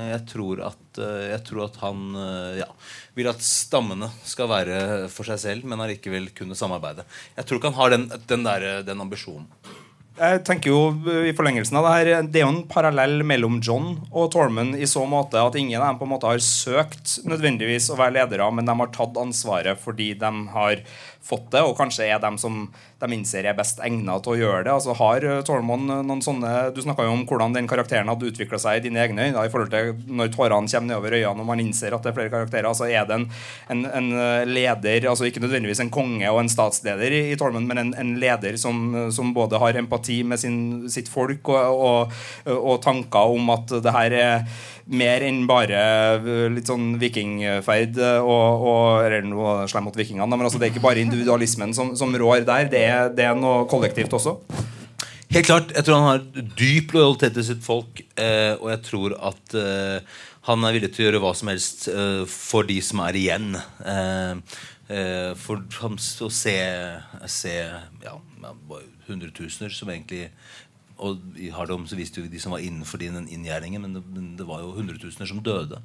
[0.08, 2.66] jeg tror at eh, Jeg tror at han eh, ja,
[3.14, 4.80] vil at stammene skal være
[5.14, 7.06] for seg selv, men allikevel kunne samarbeide.
[7.38, 9.46] Jeg tror ikke han har den, den, der, den ambisjonen.
[10.22, 10.82] Jeg tenker jo
[11.26, 14.90] i forlengelsen av Det her Det er jo en parallell mellom John og Tormund i
[14.90, 18.50] så måte at ingen av dem på en måte har søkt nødvendigvis å være ledere,
[18.54, 20.84] men de har tatt ansvaret fordi de har
[21.26, 22.64] fått det, og kanskje er dem som
[23.02, 24.74] de innser er best egnet til å gjøre det.
[24.74, 28.60] Altså Har eh, Tormund noen sånne Du snakka jo om hvordan den karakteren hadde utvikla
[28.62, 29.46] seg i dine egne øyne.
[29.46, 32.34] i forhold til Når tårene kommer nedover øynene og man innser at det er flere
[32.34, 33.28] karakterer, altså er det en,
[33.74, 37.70] en, en eh, leder, altså ikke nødvendigvis en konge og en statsleder i, i Tormund,
[37.70, 38.82] men en, en leder som,
[39.14, 40.58] som både har empati med sin,
[40.92, 42.16] sitt folk og, og,
[42.56, 45.82] og tanker om at det her er mer enn bare
[46.18, 50.28] eh, litt sånn vikingferd og, og eller noe slem mot vikingene.
[50.30, 52.70] Men altså, det er ikke bare individualismen som, som rår der.
[52.72, 54.38] Det er, det er noe kollektivt også.
[55.32, 55.72] Helt klart.
[55.72, 58.04] Jeg tror han har dyp lojalitet til sitt folk.
[58.20, 61.88] Eh, og jeg tror at eh, han er villig til å gjøre hva som helst
[61.92, 63.54] eh, for de som er igjen.
[63.56, 64.58] Eh,
[64.92, 66.58] eh, for å se,
[67.32, 68.18] se ja,
[69.08, 70.30] hundretusener som egentlig
[71.02, 74.28] og i Hardom så viste jo de som var innenfor den inngjerningen, men det, men
[74.38, 75.80] det var jo hundretusener som døde.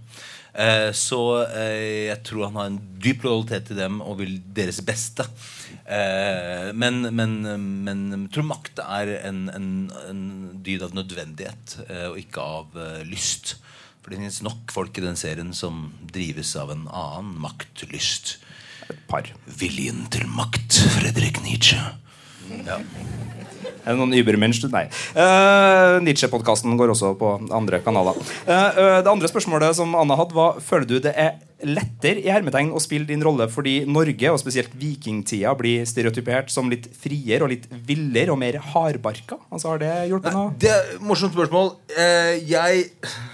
[0.52, 4.82] Eh, så eh, jeg tror han har en dyp lojalitet til dem og vil deres
[4.84, 5.24] beste.
[5.88, 7.38] Eh, men, men,
[7.86, 9.70] men jeg tror makt er en, en,
[10.04, 10.22] en
[10.66, 13.56] dyd av nødvendighet eh, og ikke av eh, lyst.
[14.02, 18.36] For det finnes nok folk i den serien som drives av en annen maktlyst.
[18.86, 19.32] Et par.
[19.48, 21.80] Viljen til makt, Fredrik Nietzsche.
[22.66, 22.80] Ja.
[23.86, 24.64] Er det noen Übermensch?
[24.72, 24.86] Nei.
[25.14, 28.18] Uh, Nietzsche-podkasten går også på andre kanaler.
[28.46, 32.28] Uh, uh, det andre spørsmålet som Anna hadde, var føler du det er lettere i
[32.28, 37.46] hermetegn å spille din rolle fordi Norge, og spesielt vikingtida, blir stereotypert som litt friere
[37.46, 39.38] og litt villere og mer hardbarka?
[39.48, 40.50] Altså, har det hjulpet noe?
[40.60, 41.72] Det er morsomt spørsmål.
[41.96, 42.90] Eh, jeg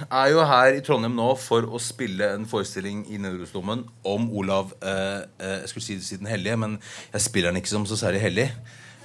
[0.07, 4.71] er jo her i Trondheim nå for å spille en forestilling i Nidarosdomen om Olav
[4.79, 6.79] eh, eh, Jeg skulle si det siden hellige, men
[7.11, 8.49] jeg spiller den ikke som så særlig hellig.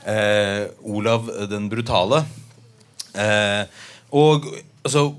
[0.06, 2.26] Eh, Olav den brutale.
[3.16, 3.64] Eh,
[4.12, 4.46] og
[4.84, 5.14] altså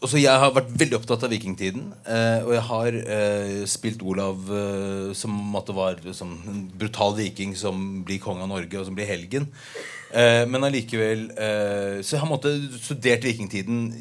[0.00, 1.90] Altså, jeg har vært veldig opptatt av vikingtiden.
[2.08, 5.34] Eh, og jeg har eh, spilt Olav eh, som
[5.66, 9.50] det var liksom, en brutal viking som blir konge av Norge, og som blir helgen.
[10.16, 12.48] Eh, men allikevel eh, Så jeg har
[12.80, 13.92] studert vikingtiden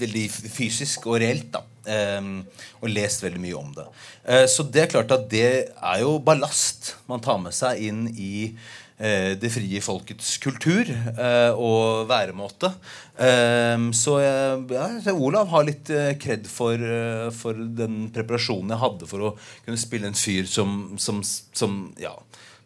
[0.00, 1.52] veldig fysisk og reelt.
[1.52, 2.32] da eh,
[2.80, 3.86] Og lest veldig mye om det.
[4.24, 8.06] Eh, så det er klart at det er jo ballast man tar med seg inn
[8.16, 8.72] i eh,
[9.02, 12.70] det frie folkets kultur eh, og væremåte.
[13.18, 19.10] Eh, så ja, Olav har litt eh, kred for, eh, for den preparasjonen jeg hadde
[19.10, 19.34] for å
[19.64, 22.14] kunne spille en fyr som, som, som, ja,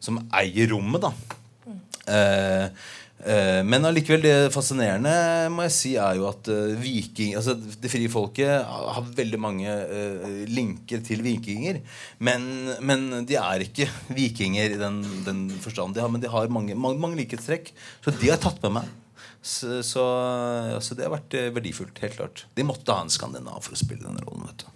[0.03, 1.41] som eier rommet, da.
[1.67, 1.81] Mm.
[2.13, 2.93] eh,
[3.67, 5.13] men allikevel, det fascinerende
[5.51, 9.73] må jeg si er jo at eh, viking, altså det frie folket har veldig mange
[9.73, 11.81] eh, linker til vikinger.
[12.23, 12.47] Men,
[12.87, 16.13] men de er ikke vikinger i den, den forstand de har.
[16.13, 17.73] Men de har mange, mange, mange likhetstrekk.
[18.05, 18.95] Så de har tatt med meg.
[19.47, 20.03] Så, så,
[20.75, 21.99] altså det har vært eh, verdifullt.
[22.03, 24.47] helt klart De måtte ha en skandinav for å spille denne rollen.
[24.51, 24.73] vet du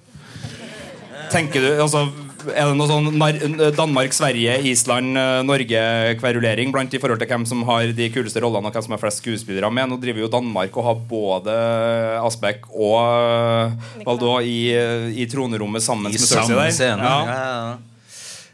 [1.30, 2.06] Tenker du, altså,
[2.48, 7.44] Er det noe sånn Nar- Danmark, Sverige, Island, eh, Norge-kverulering blant i forhold til hvem
[7.48, 9.90] som har de kuleste rollene og hvem som har flest skuespillere med?
[9.92, 11.58] Nå driver jo Danmark og har både
[12.24, 14.56] Asbæk og eh, Valdå i,
[15.20, 16.74] i tronerommet sammen I med samme der.
[16.74, 17.04] scene.
[17.04, 17.20] Ja.
[17.28, 17.78] Ja, ja.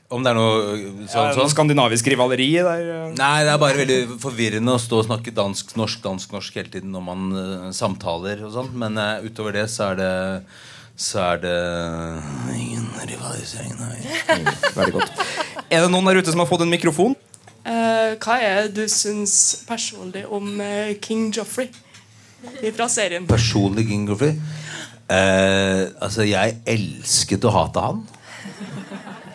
[0.07, 1.49] Om det er noe Ja, sånn, noe sånn?
[1.51, 2.85] skandinavisk rivaleri der.
[2.95, 3.09] eh.
[3.19, 6.71] Nei, det er bare veldig forvirrende å stå og snakke dansk, norsk, dansk, norsk hele
[6.71, 8.77] tiden når man uh, samtaler og sånt.
[8.79, 10.13] Men uh, utover det så er det
[10.97, 11.57] så er det
[12.57, 13.99] ingen rivalisering, nei.
[14.79, 15.25] Veldig godt.
[15.69, 17.17] Er det noen der ute som har fått en mikrofon?
[17.67, 21.69] Uh, hva er det du syns personlig om uh, King Joffrey
[22.77, 23.27] fra serien?
[23.29, 24.39] Personlig King Joffrey?
[25.11, 28.01] Uh, Altså, jeg elsket å hate han.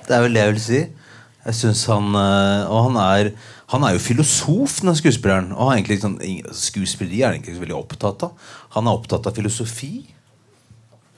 [0.07, 0.81] Det er vel det jeg vil si.
[1.41, 3.31] Jeg synes han Og han er
[3.71, 5.53] han er jo filosof, den skuespilleren.
[5.55, 6.17] Og har egentlig sånn,
[6.51, 8.49] skuespilleri er han egentlig ikke så veldig opptatt av.
[8.75, 9.93] Han er opptatt av filosofi.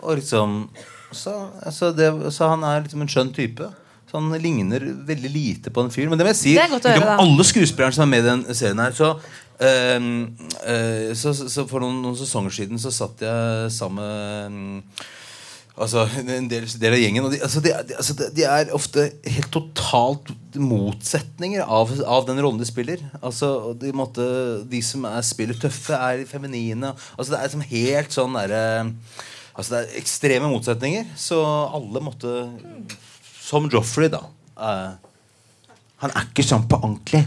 [0.04, 0.68] Og liksom
[1.14, 3.68] Så, altså det, så han er liksom en skjønn type.
[4.10, 6.10] Så han ligner veldig lite på en fyr.
[6.10, 8.44] Men det må jeg si å høre, om alle skuespillerne som er med i den
[8.54, 10.08] serien her, så øh,
[10.70, 14.02] øh, så, så, For noen, noen sesonger siden så satt jeg sammen
[14.62, 15.04] med
[15.74, 17.26] Altså, en del, del av gjengen.
[17.26, 22.42] Og de, altså, de, de, altså, de- er ofte helt totalt motsetninger av, av den
[22.46, 23.02] rollen de spiller.
[23.24, 24.26] Altså, de, måtte,
[24.70, 26.94] de som er, spiller tøffe, er feminine.
[27.18, 28.62] Altså, det er som helt sånn derre
[29.54, 31.10] Altså, det er ekstreme motsetninger.
[31.20, 32.34] Så alle måtte
[33.44, 34.24] Som Joffrey, da.
[34.58, 34.94] Uh,
[36.04, 37.22] han er ikke sånn på ordentlig.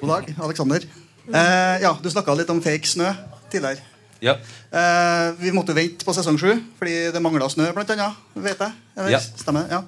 [0.00, 0.84] God dag, Alexander.
[1.28, 3.10] Uh, ja, Du snakka litt om fake snø
[3.50, 3.82] tidligere.
[4.22, 4.34] Ja.
[4.72, 8.22] Uh, vi måtte vente på sesong sju fordi det mangla snø, blant annet.
[8.34, 8.78] Vet jeg.
[8.96, 9.20] Eller, Ja.
[9.42, 9.66] Stemmer?
[9.70, 9.82] ja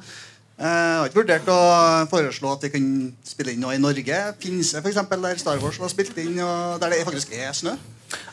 [0.60, 1.60] Eh, Jeg har ikke vurdert å
[2.10, 4.16] foreslå at vi kunne spille inn noe i Norge.
[4.42, 7.72] Finse, for eksempel, der Star Wars var spilt inn, og der det faktisk er snø.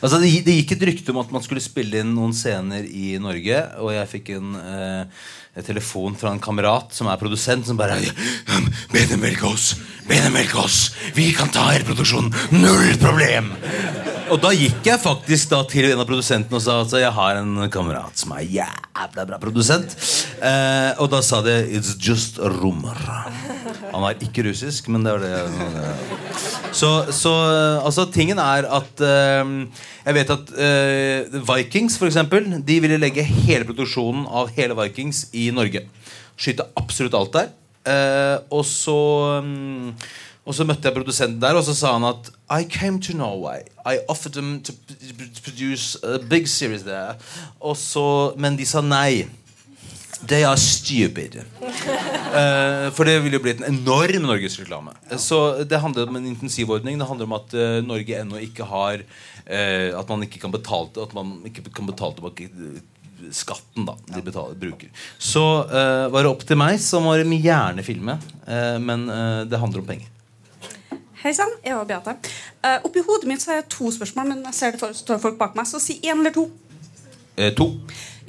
[0.00, 3.16] Altså, det, det gikk et rykte om at man skulle spille inn noen scener i
[3.22, 3.60] Norge.
[3.82, 5.28] Og jeg fikk en, eh,
[5.66, 7.98] telefon fra en kamerat som er produsent, som bare
[8.92, 9.72] Be dem velge oss!
[10.08, 10.92] Be dem velge oss!
[11.16, 12.32] Vi kan ta hele produksjonen!
[12.54, 13.52] Null problem!
[14.28, 17.38] Og da gikk jeg faktisk da til en av produsentene og sa altså, jeg har
[17.40, 19.94] en kamerat som er jævla bra produsent.
[20.44, 22.98] Eh, og da sa de It's just a rumor.
[23.92, 25.96] Han var ikke russisk, men det var det.
[26.76, 27.32] Så, så
[27.80, 29.54] altså, tingen er at eh,
[30.04, 35.26] Jeg vet at uh, Vikings, for eksempel, de ville legge hele produksjonen av hele Vikings
[35.32, 35.84] i Norge.
[36.38, 37.52] Skyte absolutt alt der.
[37.88, 38.98] Uh, og så
[39.40, 39.94] um,
[40.48, 43.66] og så møtte jeg produsenten der, og så sa han at I came to Norway.
[43.84, 44.72] I offered them to
[45.44, 47.18] produce a big series there.
[47.60, 49.28] Og så, men de sa nei.
[50.26, 51.36] They are stupid.
[51.60, 54.96] uh, for det ville jo blitt en enorm norgesreklame.
[55.10, 55.20] Ja.
[55.20, 56.96] Så det handler om en intensivordning.
[56.98, 59.04] Det handler om at uh, Norge ennå ikke har
[59.48, 62.78] eh, At man ikke kan betale At man ikke kan betale tilbake eh,
[63.34, 64.90] skatten da de betaler, bruker.
[65.18, 68.14] Så eh, var det opp til meg, som var med gjerne filme.
[68.46, 70.06] eh, men eh, det handler om penger.
[71.18, 72.14] Hei sann, jeg og Beate.
[72.62, 75.34] Uh, oppi hodet mitt så har jeg to spørsmål, men jeg ser det står folk
[75.40, 76.44] bak meg, så si én eller to.
[77.58, 77.66] To.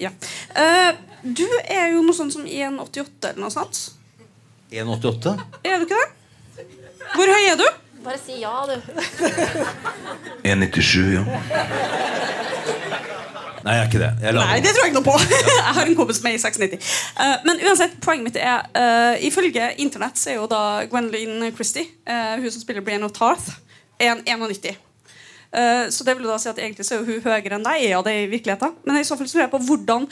[0.01, 0.09] Ja.
[1.21, 3.91] Du er jo noe sånn som 1,88 eller noe sånt.
[4.73, 5.35] 1,88.
[5.69, 6.65] Er du ikke det?
[7.13, 7.67] Hvor høy er du?
[8.09, 8.73] Bare si ja, du.
[10.41, 11.21] 1,97, ja.
[13.59, 14.33] Nei, jeg er ikke det.
[14.33, 15.17] Nei, det tror jeg ikke noe på.
[15.45, 16.89] jeg har en kompis med i 96.
[17.19, 21.85] Uh, men uansett, poenget mitt er uh, Ifølge Internett så er jo da Gwendolyn Christie,
[22.09, 23.59] uh, hun som spiller Brienne of Tarth,
[24.01, 24.73] 1,91.
[25.51, 27.85] Eh, så det vil da si at egentlig så er hun høyere enn deg.
[27.91, 28.75] Ja, det er i virkeligheten?
[28.85, 30.09] Men i så fall så lurer jeg på hvordan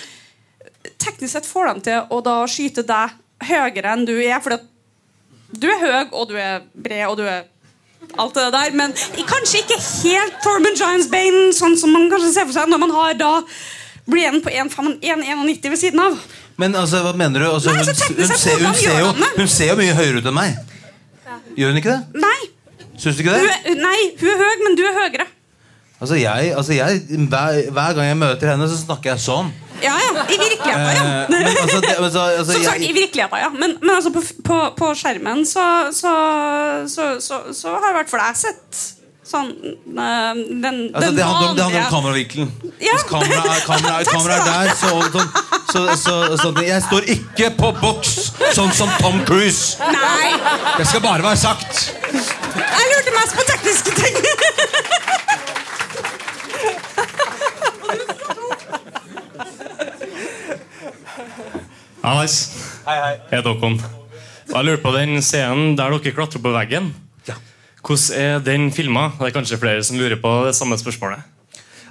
[1.01, 3.17] teknisk sett får de til å da skyte deg
[3.49, 4.37] høyere enn du er.
[4.41, 4.57] For
[5.49, 7.45] du er høy, og du er bred, og du er
[8.17, 8.75] alt det der.
[8.77, 8.95] Men
[9.29, 12.95] kanskje ikke helt Torben Giants Bane, sånn som man kanskje ser for seg når man
[12.95, 13.31] har da
[14.07, 16.19] Brienne på 1,91 ved siden av.
[16.57, 17.49] Men altså, hva mener du?
[17.51, 20.37] Altså, Nei, hun, hun, ser, hun, ser jo, hun ser jo mye høyere ut enn
[20.37, 20.55] meg.
[21.57, 22.21] Gjør hun ikke det?
[22.23, 22.37] Nei,
[22.97, 23.45] Syns du ikke det?
[23.45, 25.27] er, nei, hun er høy, men du er høyere.
[26.01, 29.51] Altså, jeg, altså jeg, hver, hver gang jeg møter henne, så snakker jeg sånn.
[29.81, 31.39] Ja, ja, I virkeligheten, ja.
[31.39, 33.49] Eh, altså, det, altså, altså, Som sagt, i virkeligheten, ja.
[33.49, 36.13] Men, men altså på, på, på skjermen så, så,
[36.87, 38.85] så, så, har i hvert fall jeg sett
[39.27, 42.51] sånn eh, den, altså, den det handler om, det handler om kameravinkelen.
[42.81, 42.95] Ja.
[43.09, 45.31] Kamera er, kamera er, kamera er der, så, sånn,
[45.73, 48.15] så, så, sånn Jeg står ikke på boks
[48.57, 49.77] sånn som Tom Cruise.
[49.83, 50.33] Nei!
[50.79, 51.87] Det skal bare være sagt.
[52.07, 53.46] Jeg lurte mest på
[62.03, 62.35] Hallais.
[62.87, 63.77] Jeg heter Håkon.
[64.47, 66.91] Jeg lurer på den scenen der dere klatrer på veggen.
[67.27, 67.35] Ja.
[67.83, 69.09] Hvordan er den filma?
[69.17, 71.25] Det er kanskje flere som lurer på det samme spørsmålet.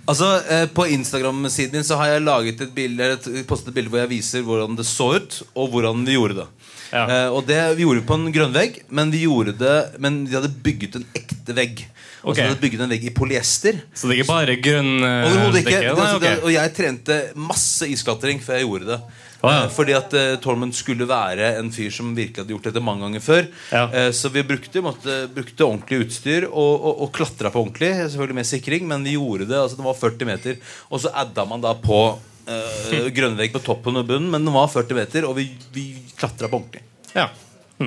[0.07, 3.90] Altså, eh, På Instagram-siden min så har jeg laget et bilde, et- postet et bilde
[3.90, 6.46] hvor jeg viser hvordan det så ut, og hvordan vi gjorde det.
[6.92, 7.07] Ja.
[7.26, 10.24] Eh, og det Vi gjorde det på en grønn vegg, men vi gjorde det Men
[10.24, 11.84] de hadde bygget en ekte vegg.
[12.22, 13.80] Og så hadde de bygget en vegg i polyester.
[13.94, 15.70] Så det er ikke bare grønn Overhodet ikke.
[15.70, 15.94] dekke?
[15.96, 19.00] Nei, Altså, det, og jeg trente masse isklatring før jeg gjorde det.
[19.47, 19.62] Å, ja.
[19.64, 23.07] Eh, Fordi at uh, Tormund skulle være en fyr som virkelig hadde gjort dette mange
[23.07, 23.49] ganger før.
[23.70, 23.84] Ja.
[23.92, 27.92] Uh, så vi brukte, måtte, brukte ordentlig utstyr og, og, og klatra på ordentlig.
[28.03, 29.59] Selvfølgelig med sikring, men vi gjorde det.
[29.62, 30.61] altså Det var 40 meter.
[30.90, 34.70] Og så adda man da på uh, grønnvegg på toppen og bunnen, men den var
[34.72, 35.88] 40 meter, og vi, vi
[36.18, 36.82] klatra på ordentlig.
[37.16, 37.30] Ja.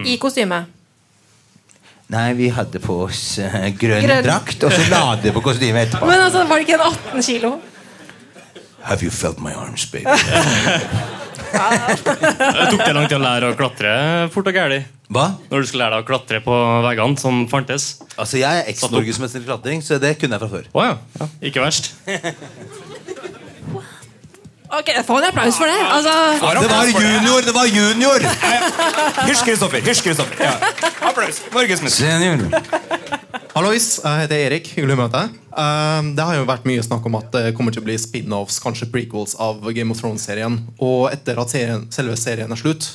[0.05, 0.63] I kostyme.
[2.09, 4.23] Nei, vi hadde på oss grønn, Grønn.
[4.25, 6.09] drakt, og så la det på kostymet etterpå.
[6.09, 7.51] Men altså, var det ikke en 18 kilo?
[8.81, 10.09] Have you felt my arms, baby?
[12.71, 13.91] Tok det lang tid å lære å klatre
[14.33, 14.79] fort og gæli?
[15.09, 15.25] Hva?
[15.49, 17.87] Når du skulle lære deg å klatre på veggene som fantes?
[18.15, 20.69] Altså, Jeg er eks-norgesmester i klatring, så det kunne jeg fra før.
[20.75, 20.97] Oh, ja.
[21.19, 21.29] ja.
[21.49, 21.93] Ikke verst.
[24.69, 25.79] Ok, Få en applaus for det.
[25.81, 26.11] Altså,
[26.61, 27.41] Det var junior!
[27.41, 28.19] det var junior
[29.25, 29.81] Hysj, Kristoffer.
[29.81, 30.35] Hysj, Kristoffer.
[30.45, 30.51] Ja.
[31.09, 31.41] Applaus.
[31.53, 32.05] Norgesmester.
[32.05, 32.37] Senior.
[33.59, 34.67] Hallois, jeg heter Erik.
[34.71, 35.31] Hyggelig å møte deg.
[35.51, 38.55] Um, det har jo vært mye snakk om at det kommer til å bli spin-offs,
[38.63, 40.55] kanskje prequels, av Game of Thrones-serien.
[40.79, 42.87] Og etter at serien, selve serien er slutt,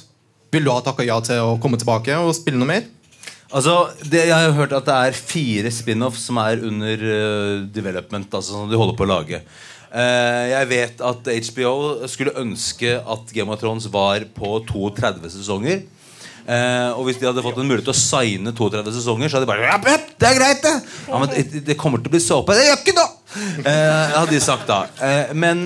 [0.56, 2.88] vil du ha takka ja til å komme tilbake og spille noe mer?
[3.50, 3.74] Altså,
[4.08, 8.32] det, Jeg har jo hørt at det er fire spin-offs som er under uh, development.
[8.32, 9.42] Altså som de holder på å lage.
[9.92, 11.74] uh, jeg vet at HBO
[12.08, 15.84] skulle ønske at Game of Thrones var på 32 sesonger.
[16.44, 19.46] Eh, og hvis de hadde fått en mulighet til å signe 32 sesonger, så hadde
[19.46, 20.74] de bare ja, Det er greit, det!
[21.08, 22.56] Ja, men det, det kommer til å bli såpe.
[22.58, 23.12] Det gjør ikke noe!
[23.64, 24.84] Eh, hadde de sagt da.
[25.02, 25.64] Eh, men,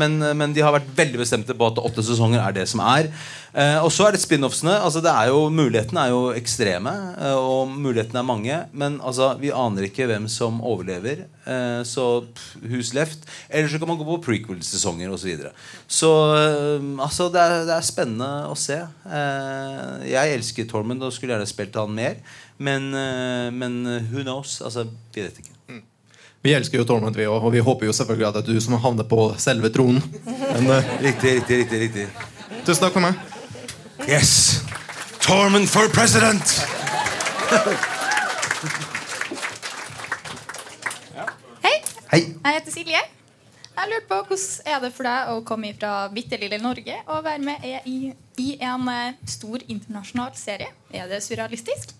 [0.00, 3.10] men, men de har vært veldig bestemte på at åtte sesonger er det som er.
[3.54, 4.72] Eh, og så er det spin-offsene.
[4.82, 8.56] Altså, det er jo, mulighetene er jo ekstreme, eh, og mulighetene er mange.
[8.74, 11.22] Men altså, vi aner ikke hvem som overlever.
[11.46, 13.28] Eh, så pff, who's left?
[13.48, 15.22] Eller så kan man gå på prequel-sesonger osv.
[15.22, 15.52] Så, videre.
[15.86, 18.80] så eh, altså, det er, det er spennende å se.
[20.04, 22.18] Jeg elsker Tormund og skulle gjerne spilt han mer.
[22.58, 22.90] Men,
[23.54, 23.80] men
[24.10, 24.58] who knows?
[24.62, 24.84] Altså,
[25.14, 25.80] vi vet ikke.
[26.44, 28.60] Vi elsker jo Tormund, vi òg, og vi håper jo selvfølgelig at det er du
[28.66, 30.02] som havner på selve tronen.
[30.66, 31.80] Men, Riktig, riktig, riktig.
[31.86, 32.60] riktig.
[32.66, 33.33] tusen takk for meg.
[34.08, 34.60] Yes.
[35.20, 36.44] Torment for president!
[41.64, 41.78] Hei.
[42.12, 42.20] Hei.
[42.44, 43.00] Jeg heter Silje.
[43.76, 47.24] Jeg lurte på Hvordan er det for deg å komme fra bitte lille Norge og
[47.24, 48.12] være med i,
[48.44, 50.68] i en eh, stor internasjonal serie?
[50.92, 51.96] Er det surrealistisk?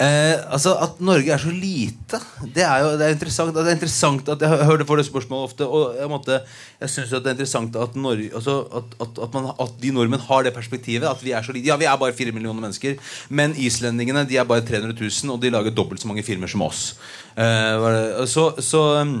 [0.00, 2.20] Eh, altså At Norge er så lite,
[2.54, 3.52] det er jo det er interessant.
[3.52, 5.66] Det er interessant at Jeg hører det for det spørsmålet ofte.
[5.68, 6.38] Og jeg, måtte,
[6.80, 10.24] jeg synes det er interessant at, Norge, altså at, at, at, man, at de nordmenn
[10.24, 11.04] har det perspektivet.
[11.08, 12.96] At vi er så lite Ja, vi er bare fire millioner mennesker.
[13.28, 16.64] Men islendingene de er bare 300 000, og de lager dobbelt så mange filmer som
[16.64, 16.94] oss.
[17.36, 19.20] Eh, så, så um,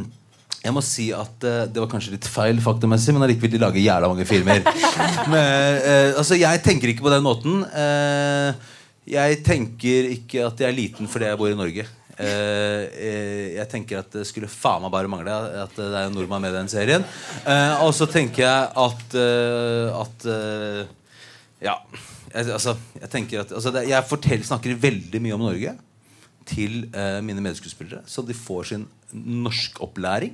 [0.60, 3.80] jeg må si at eh, det var kanskje litt feil faktamessig, men allikevel de lager
[3.80, 4.64] jævla mange filmer.
[5.32, 7.62] men, eh, altså, jeg tenker ikke på den måten.
[7.68, 8.69] Eh,
[9.10, 11.86] jeg tenker ikke at jeg er liten fordi jeg bor i Norge.
[12.20, 13.00] Eh,
[13.56, 16.52] jeg tenker at det skulle faen meg bare mangle at det er en nordmann med
[16.52, 17.04] i den serien.
[17.46, 20.30] Uh, og så tenker jeg at, uh, at
[21.60, 21.76] Ja.
[22.30, 25.72] Jeg, altså, jeg tenker at altså, det, Jeg forteller, snakker veldig mye om Norge
[26.46, 26.86] til
[27.22, 30.32] mine medskuespillere, så de får sin norskopplæring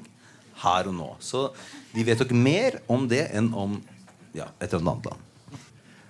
[0.63, 1.09] her og nå.
[1.21, 1.49] Så
[1.93, 3.79] de vet nok mer om det enn om
[4.37, 5.27] ja, et eller annet land.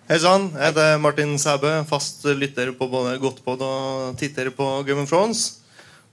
[0.07, 5.03] Hei sann, jeg heter Martin Sæbø, fast lytter på både Godtpod og titter på Game
[5.03, 5.41] of Thrones.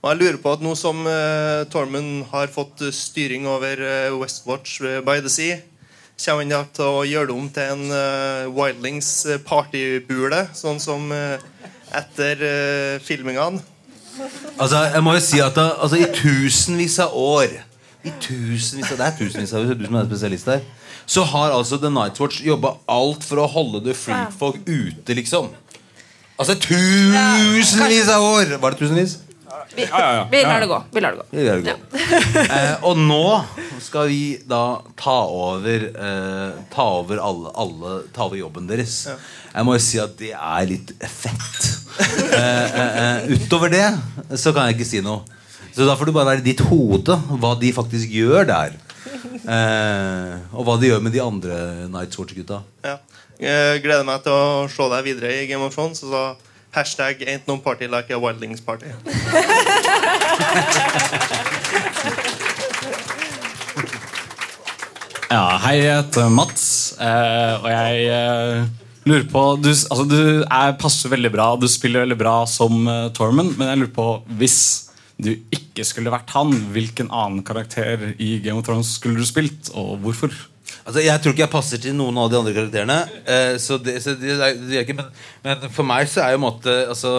[0.02, 4.82] Og jeg lurer på at nå som uh, Tormund har fått styring over uh, Westwatch
[5.06, 5.60] by the Sea,
[6.24, 9.14] kommer han til å gjøre det om til en uh, Wildlings
[9.46, 13.62] partybule, sånn som etter uh, filmingene?
[14.58, 17.60] Altså, jeg må jo si at da, altså, I tusenvis av år
[18.02, 20.66] I tusenvis av, Det er tusenvis av år, du som er spesialist her.
[21.06, 25.50] Så har altså The Nightwatch jobba alt for å holde det freak-folk ute, liksom.
[26.40, 28.56] Altså tusenvis av år!
[28.62, 29.18] Var det tusenvis?
[29.74, 29.84] Vi,
[30.30, 30.78] vi lar det gå.
[30.92, 31.24] Vi lar det gå.
[31.30, 31.94] Det godt.
[32.50, 33.20] eh, og nå
[33.82, 38.96] skal vi da ta over eh, Ta over alle, alle Ta over jobben deres.
[39.54, 41.70] Jeg må jo si at det er litt fett.
[41.94, 43.86] Eh, eh, eh, utover det
[44.40, 45.22] så kan jeg ikke si noe.
[45.74, 48.74] Så da får du bare være i ditt hode hva de faktisk gjør der.
[49.54, 51.56] Eh, og hva de gjør med de andre
[51.92, 52.62] Night Watch-gutta.
[52.86, 52.96] Ja.
[53.40, 56.00] Jeg gleder meg til å se deg videre i Game of Thrones.
[56.06, 56.22] Og så
[56.74, 58.86] hashtag ain't no party like a Wildlings party.
[65.34, 68.66] Ja, hei, jeg heter Mats, eh, og jeg eh,
[69.08, 73.08] lurer på Du, altså, du er, passer veldig bra, du spiller veldig bra som uh,
[73.16, 74.06] Tormund, men jeg lurer på
[74.38, 74.58] hvis
[75.20, 79.70] du ikke skulle vært han, hvilken annen karakter i Game of Thrones skulle du spilt,
[79.74, 80.34] og hvorfor?
[80.84, 82.96] Altså, Jeg tror ikke jeg passer til noen av de andre karakterene.
[83.24, 85.12] Eh, så det, så det, det, ikke, men,
[85.44, 87.14] men for meg så er jo måte altså,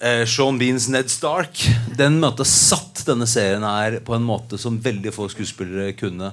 [0.00, 1.60] eh, Sean Beans Ned Stark
[1.98, 6.30] Den måte satt denne serien her på en måte som veldig få skuespillere kunne.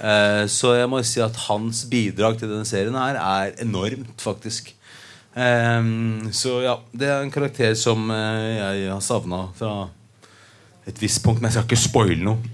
[0.00, 4.72] Eh, så jeg må si at hans bidrag til denne serien her er enormt, faktisk.
[5.34, 5.90] Eh,
[6.32, 9.74] så ja, det er en karakter som eh, jeg har savna fra
[10.88, 12.38] et visst punkt, men jeg skal ikke spoile noe.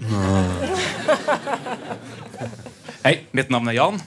[3.05, 3.97] Hei, mitt navn er Jan.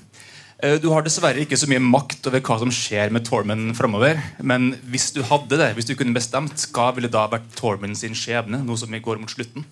[0.62, 4.14] Eh, Du har dessverre ikke så mye makt over hva som skjer med Tormund framover.
[4.40, 4.60] Men
[4.90, 8.58] hvis du hadde det, hvis du kunne bestemt, hva ville da vært Tormund sin skjebne?
[8.64, 9.62] Nå som vi går mot slutten.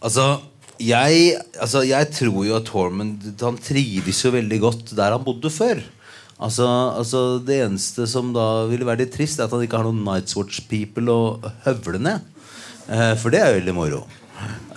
[0.00, 0.24] Altså
[0.80, 5.50] jeg, altså, jeg tror jo at Tormund Han trives jo veldig godt der han bodde
[5.52, 5.82] før.
[6.40, 6.64] Altså,
[6.96, 10.00] altså Det eneste som da ville være litt trist, er at han ikke har noen
[10.06, 12.20] Night's Watch people å høvle ned.
[12.90, 14.04] Eh, for det er veldig moro.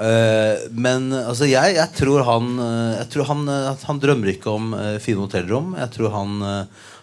[0.04, 3.48] Eh, men altså, jeg, jeg tror han eh, Jeg tror han,
[3.88, 5.74] han drømmer ikke om fine hotellrom.
[5.80, 6.34] Jeg tror han,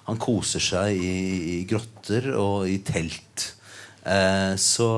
[0.08, 1.14] han koser seg i,
[1.54, 3.54] i grotter og i telt.
[4.04, 4.88] Eh, så,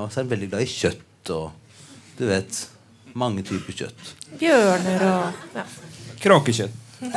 [0.00, 1.50] og så er han veldig glad i kjøtt og
[2.16, 2.66] du vet
[3.16, 4.14] mange typer kjøtt.
[4.40, 5.64] Bjørner og ja.
[6.20, 6.74] Kråkekjøtt.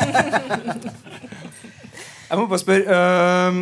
[2.30, 3.58] Jeg må bare spørre øh,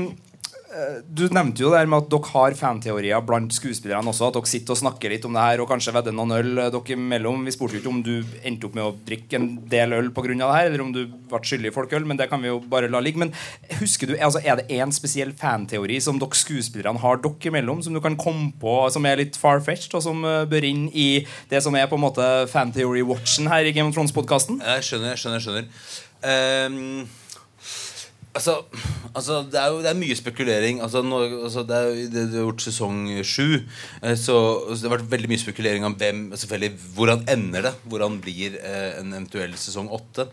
[1.11, 4.30] Du nevnte jo det her med at dere har fanteorier blant skuespillerne også.
[4.30, 6.69] At dere sitter og snakker litt om det her og kanskje vedder noen øl øh,
[6.74, 7.43] dere imellom.
[7.47, 8.13] Vi spurte jo ikke om du
[8.47, 10.30] endte opp med å drikke en del øl pga.
[10.32, 12.91] det her, eller om du ble skyldig i folkeøl, men det kan vi jo bare
[12.91, 13.19] la ligge.
[13.19, 13.34] Men
[13.82, 17.97] husker du, altså, er det én spesiell fanteori som dere skuespillerne har dere imellom, som
[17.97, 21.63] du kan komme på som er litt far-fetched, og som øh, bør inn i det
[21.65, 24.63] som er på en måte fanteory-watchen her i Game of Thrones-podkasten?
[24.63, 25.41] Jeg skjønner, jeg skjønner.
[25.41, 27.07] jeg skjønner Ehm,
[28.34, 28.56] altså,
[29.14, 30.82] altså det, er jo, det er mye spekulering.
[30.86, 33.62] Altså, nå, altså, det er jo det er gjort sesong sju.
[34.02, 34.36] eh, Så,
[34.72, 37.74] så det har vært veldig mye spekulering om hvem selvfølgelig, hvordan ender det.
[37.92, 40.30] Hvordan blir eh, en eventuell sesong åtte.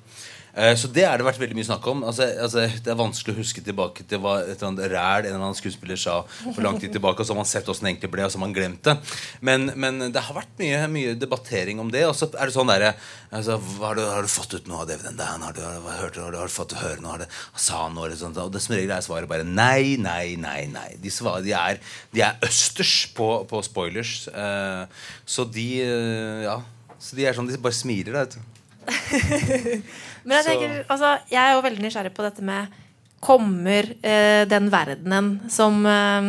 [0.58, 2.00] Eh, Så det har det vært veldig mye snakk om.
[2.08, 5.30] Altså, altså, det er vanskelig å huske tilbake til hva et eller annet ræl en
[5.30, 7.22] eller annen skuespiller sa for lang tid tilbake.
[7.22, 8.96] Og så har man sett hvordan det egentlig ble, og så har man glemt det.
[9.44, 12.02] Men, men det har vært mye, mye debattering om det.
[12.08, 12.90] Og så er det sånn derre
[13.30, 15.46] altså, har, har du fått ut noe av David Dan?
[15.46, 17.14] Har du, har, du, har, du, fått høre noe?
[17.14, 18.08] Har du, sa noe?
[18.08, 20.64] Eller sånt, og det som regel er svaret bare nei, nei, nei.
[20.74, 21.78] nei De, svarer, de, er,
[22.14, 24.24] de er østers på, på spoilers.
[24.34, 24.90] Uh,
[25.28, 26.58] så de uh, Ja.
[26.98, 28.10] Så de er sånn, de bare smiler.
[28.10, 28.57] Da, vet du.
[30.26, 32.84] Men jeg tenker, altså, jeg er jo veldig nysgjerrig på dette med
[33.18, 36.28] Kommer eh, den verdenen som eh,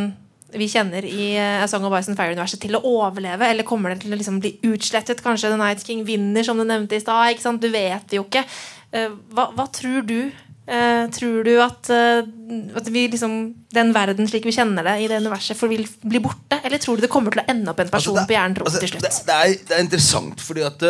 [0.57, 3.45] vi kjenner i eh, A Song of Ice and Fire-universet, til å overleve?
[3.45, 5.21] Eller kommer den til å liksom bli utslettet?
[5.21, 7.37] Kanskje The Night King vinner, som du nevnte i stad?
[7.61, 8.45] Du vet jo ikke.
[8.89, 10.31] Eh, hva, hva tror du?
[10.69, 12.25] Eh, tror du at, eh,
[12.77, 13.37] at vi liksom,
[13.73, 16.61] den verden slik vi kjenner det i det universet, for vil bli borte?
[16.63, 18.95] Eller tror du det kommer til å ende opp en person på hjernen Altså, til
[18.95, 19.05] slutt?
[19.05, 20.85] det, det, er, det er interessant, fordi at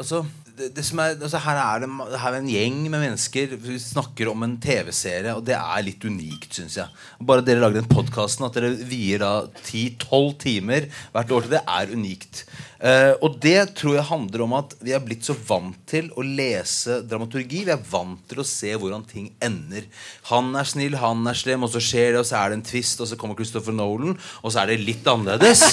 [0.00, 0.24] altså,
[0.56, 1.88] det, det er, altså, her, er det,
[2.22, 6.04] her er en gjeng med mennesker Vi snakker om en TV-serie, og det er litt
[6.06, 7.02] unikt, syns jeg.
[7.28, 9.32] Bare dere lager den podkasten, at dere vier da
[9.66, 12.42] 10-12 timer hvert år til det, er unikt.
[12.76, 16.24] Eh, og det tror jeg handler om at vi er blitt så vant til å
[16.24, 17.64] lese dramaturgi.
[17.68, 19.88] Vi er vant til å se hvordan ting ender.
[20.30, 22.68] Han er snill, han er slem, og så skjer det, og så er det en
[22.68, 25.68] twist, og så kommer Christopher Nolan, og så er det litt annerledes.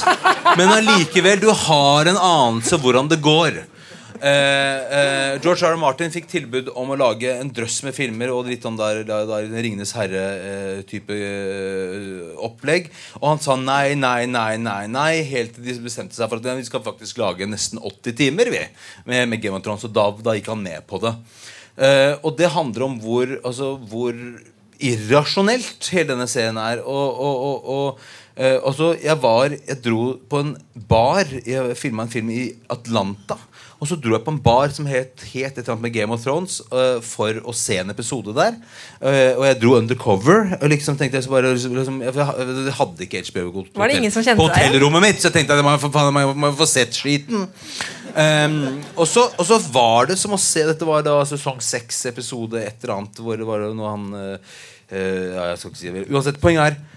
[0.60, 3.64] Men allikevel, du har en anelse hvordan det går.
[4.22, 5.74] Eh, eh, George R.
[5.74, 5.80] R.
[5.82, 9.26] Martin fikk tilbud om å lage en drøss med filmer og litt sånn der, der,
[9.30, 11.18] der Ringenes herre-type
[12.44, 12.90] opplegg.
[13.22, 16.60] Og han sa nei, nei, nei, nei, nei helt til de bestemte seg for at
[16.60, 18.64] vi skal faktisk lage nesten 80 timer vi,
[19.10, 19.86] med, med Game of Thrones.
[19.90, 21.16] Og da, da gikk han med på det.
[21.76, 24.14] Eh, og det handler om hvor, altså, hvor
[24.84, 26.84] irrasjonelt hele denne serien er.
[26.84, 30.56] Og, og, og, og Uh, altså, jeg var Jeg dro på en
[30.90, 33.38] bar Jeg filma en film i Atlanta.
[33.84, 36.16] Og så dro jeg på en bar som het, het et eller annet med Game
[36.16, 38.56] of Thrones uh, for å se en episode der.
[39.02, 40.54] Uh, og jeg dro undercover.
[40.62, 44.14] Og liksom tenkte Jeg så bare liksom, Jeg hadde ikke HBO på Var det ingen
[44.14, 44.56] som kjente på deg?
[44.56, 47.44] hotellrommet mitt, så jeg tenkte at jeg må, få sett skiten.
[48.14, 48.58] Um,
[48.96, 52.62] og, så, og så var det som å se Dette var da sesong seks, episode
[52.64, 53.20] et eller annet.
[53.20, 54.58] Hvor det var noe han uh,
[54.94, 56.08] ja, jeg skal ikke si det.
[56.14, 56.93] Uansett, poenget er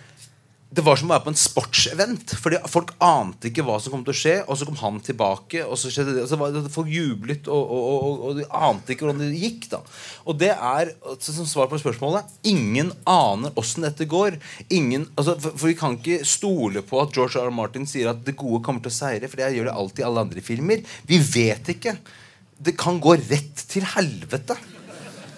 [0.66, 2.32] det var som å være på en sportsevent.
[2.42, 4.34] Fordi Folk ante ikke hva som kom til å skje.
[4.50, 6.24] Og så kom han tilbake, og så skjedde det.
[6.24, 9.40] Og så var det folk jublet, og, og, og, og de ante ikke hvordan det
[9.44, 9.68] gikk.
[9.72, 9.80] da
[10.26, 14.40] Og det er, altså, som svar på spørsmålet, ingen aner åssen dette går.
[14.66, 17.48] Ingen, altså, for, for vi kan ikke stole på at George R.
[17.48, 17.56] R.
[17.62, 19.30] Martin sier at det gode kommer til å seire.
[19.30, 20.96] For det gjør det alltid i alle andre filmer.
[21.06, 21.94] Vi vet ikke.
[22.58, 24.58] Det kan gå rett til helvete.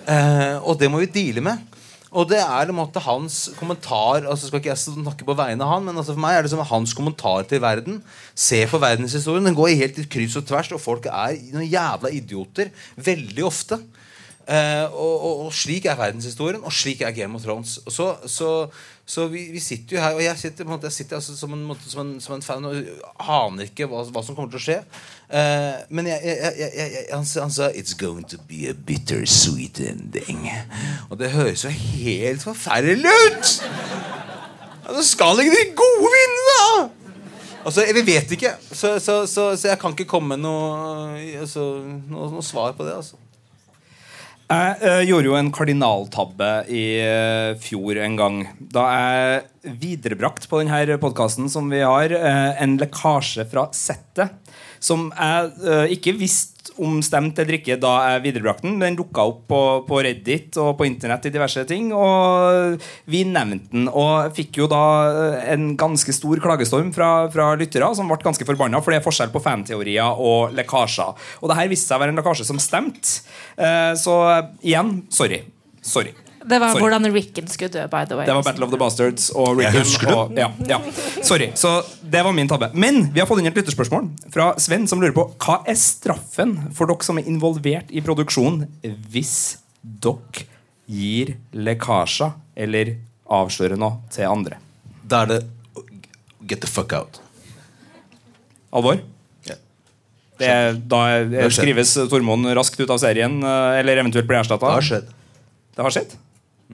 [0.09, 1.78] Eh, og det må vi deale med.
[2.09, 5.84] Og det er måte hans kommentar altså Skal ikke jeg snakke på vegne av han,
[5.84, 8.00] men altså for meg er det som hans kommentar til verden.
[8.32, 9.44] Se på verdenshistorien.
[9.44, 13.80] Den går helt i kryss og tvers, og folk er noen jævla idioter veldig ofte.
[14.48, 17.76] Eh, og, og, og slik er verdenshistorien, og slik er Game of Thrones.
[17.84, 18.52] Og så, så,
[19.09, 21.54] så vi, vi sitter jo her, og jeg sitter, på en måte, sitter altså som,
[21.56, 22.74] en, som, en, som en fan og
[23.24, 24.76] aner ikke hva, hva som kommer til å skje.
[25.32, 30.44] Uh, men jeg, jeg, jeg, han, sa- It's going to be a bittersweet ending.
[31.09, 33.54] Og det høres jo helt forferdelig ut!
[34.84, 36.68] Ja, Så skal ikke de gode vinne, da!
[37.64, 41.64] Altså, Vi vet ikke, så, så, så, så jeg kan ikke komme med noe, altså,
[42.12, 42.94] noe, noe svar på det.
[43.00, 43.16] altså
[44.49, 48.38] Jeg eh, gjorde jo en kardinaltabbe i eh, fjor en gang.
[48.72, 54.32] Da jeg viderebrakt på denne podkasten som vi har, eh, en lekkasje fra settet.
[54.80, 58.79] Som jeg eh, ikke visste om stemte eller ikke da jeg viderebrakte den.
[58.83, 61.91] Den dukka opp på, på Reddit og på internett i diverse ting.
[61.97, 62.79] Og
[63.11, 63.89] vi nevnte den.
[63.91, 68.47] Og fikk jo da eh, en ganske stor klagestorm fra, fra lyttere som ble ganske
[68.49, 71.29] forbanna, for det er forskjell på fanteorier og lekkasjer.
[71.43, 73.20] Og det her viste seg å være en lekkasje som stemte.
[73.59, 74.14] Eh, Så
[74.62, 75.43] igjen, sorry.
[75.83, 76.14] Sorry.
[76.49, 76.82] Det var Sorry.
[76.82, 78.26] hvordan Rickon skulle dø, by the way.
[78.26, 79.80] Det var Battle of the Bastards og Jeg Rickon.
[79.84, 80.16] husker det.
[80.16, 80.78] Og, ja, ja.
[81.22, 81.51] Sorry.
[81.55, 81.72] Så
[82.03, 82.70] det var min tabbe.
[82.74, 86.57] Men vi har fått inn et lytterspørsmål fra Sven, som lurer på hva er straffen
[86.76, 88.62] for dere som er involvert i produksjon,
[89.12, 89.34] hvis
[89.82, 90.46] dere
[90.88, 92.94] gir lekkasjer eller
[93.28, 94.57] avslører noe til andre?
[95.05, 95.42] Da er det
[96.49, 97.20] get the fuck out.
[98.72, 99.01] Alvor?
[100.38, 100.49] Det
[100.86, 101.01] da
[101.51, 104.68] skrives Tormod raskt ut av serien, eh, eller eventuelt blir erstatta?
[104.70, 105.09] Det har skjedd.
[105.74, 106.12] Det har skjedd?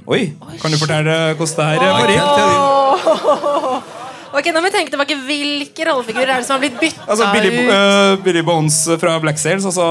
[0.02, 0.34] Oi!
[0.58, 3.82] Kan du fortelle hvordan det her you.
[4.34, 5.14] Ok, Nå må vi tenke tilbake.
[5.28, 7.68] Hvilke rollefigurer er det som har blitt bytta Altså, Billy, ut?
[7.70, 9.84] Uh, Billy Bones fra Black Sails altså,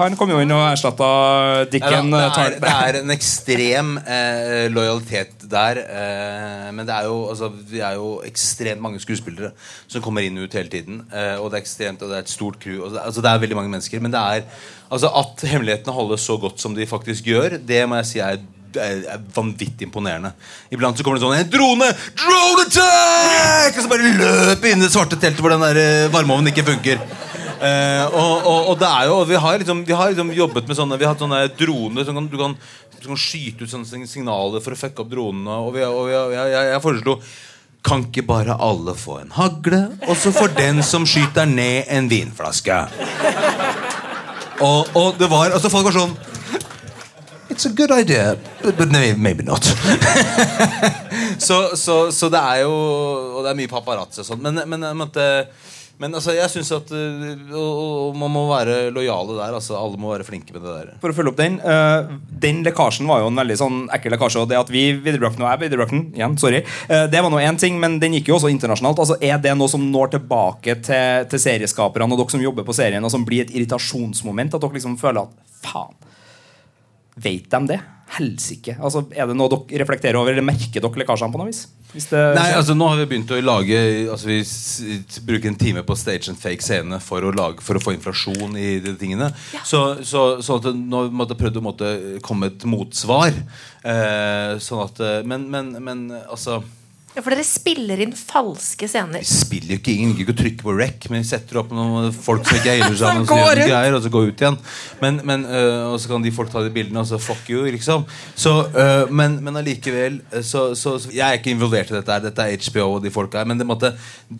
[0.00, 1.10] Han kom jo inn og erstatta
[1.68, 2.08] Dicken.
[2.14, 5.82] Nei, eh, det, er, det er en ekstrem uh, lojalitet der.
[5.84, 9.52] Uh, men det er jo, altså, vi er jo ekstremt mange skuespillere
[9.84, 11.02] som kommer inn og ut hele tiden.
[11.12, 12.86] Eh, og det er ekstremt, og det er et stort crew.
[12.86, 14.00] Og det, altså, det er veldig mange mennesker.
[14.00, 18.00] Men det er, altså, at hemmelighetene holdes så godt som de faktisk gjør, det må
[18.00, 18.40] jeg si er
[19.34, 20.32] vanvittig imponerende.
[20.70, 21.88] Iblant så kommer det sånn En drone!
[22.18, 23.76] Drone attack!
[23.76, 26.66] Og så bare løper inn i det svarte teltet hvor den der eh, varmeovnen ikke
[26.68, 27.00] funker.
[27.58, 30.76] Eh, og, og, og det er jo Vi har liksom, vi har liksom jobbet med
[30.78, 32.54] sånne Vi har hatt sånne droner som kan, du kan,
[33.00, 35.56] du kan skyte ut sånne signaler for å fucke opp dronene.
[35.64, 37.18] Og, vi, og vi, jeg, jeg, jeg foreslo
[37.88, 42.10] Kan ikke bare alle få en hagle, og så får den som skyter ned, en
[42.10, 42.78] vinflaske?
[44.58, 46.16] Og, og det var altså Folk var sånn
[47.48, 49.64] It's a good idea, but, but maybe not.
[51.38, 52.72] så, så, så det er jo
[53.38, 54.44] Og det er mye paparazzi og sånn.
[54.44, 54.84] Men, men,
[55.98, 59.56] men altså, jeg syns at øh, og, og man må være lojale der.
[59.56, 60.92] Altså, alle må være flinke med det der.
[61.02, 62.12] For å følge opp den uh,
[62.44, 64.44] Den lekkasjen var jo en veldig sånn ekkel lekkasje.
[64.44, 67.58] Og det at vi viderebrakte og jeg viderebrakte igjen, sorry uh, Det var nå én
[67.58, 69.02] ting, men den gikk jo også internasjonalt.
[69.02, 72.76] Altså, Er det noe som når tilbake til, til serieskaperne og dere som jobber på
[72.78, 74.54] serien, og som blir et irritasjonsmoment?
[74.54, 75.96] At dere liksom føler at faen,
[77.22, 77.78] vet de det?
[78.08, 78.72] Helsike.
[78.80, 81.66] Altså, er det noe dere reflekterer over, eller merker dere lekkasjene på noe vis?
[81.92, 83.78] Hvis det Nei, altså Nå har vi begynt å lage
[84.12, 84.42] Altså Vi
[85.24, 88.56] bruker en time på stage and fake scene for å, lage, for å få inflasjon
[88.60, 89.30] i de tingene.
[89.64, 91.92] Så, så, så at nå måtte jeg prøvd å måtte
[92.24, 93.36] komme et motsvar.
[93.84, 96.62] Eh, sånn at eh, Men, men, men altså
[97.18, 99.24] Ja, for dere spiller inn falske scener.
[99.24, 102.12] Vi spiller jo ikke ingen ikke å trykke på rec, men vi setter opp noen
[102.14, 104.58] folk som ikke eier sammen, og så gjør de greier, og så går ut igjen.
[105.00, 107.64] Men, men, øh, og så kan de folk ta de bildene, og så fuck you,
[107.74, 108.04] liksom.
[108.38, 112.14] Så, øh, men, men allikevel øh, så, så, så Jeg er ikke involvert i dette.
[112.14, 113.50] her Dette er HBO og de folka her.
[113.50, 113.90] Men det måtte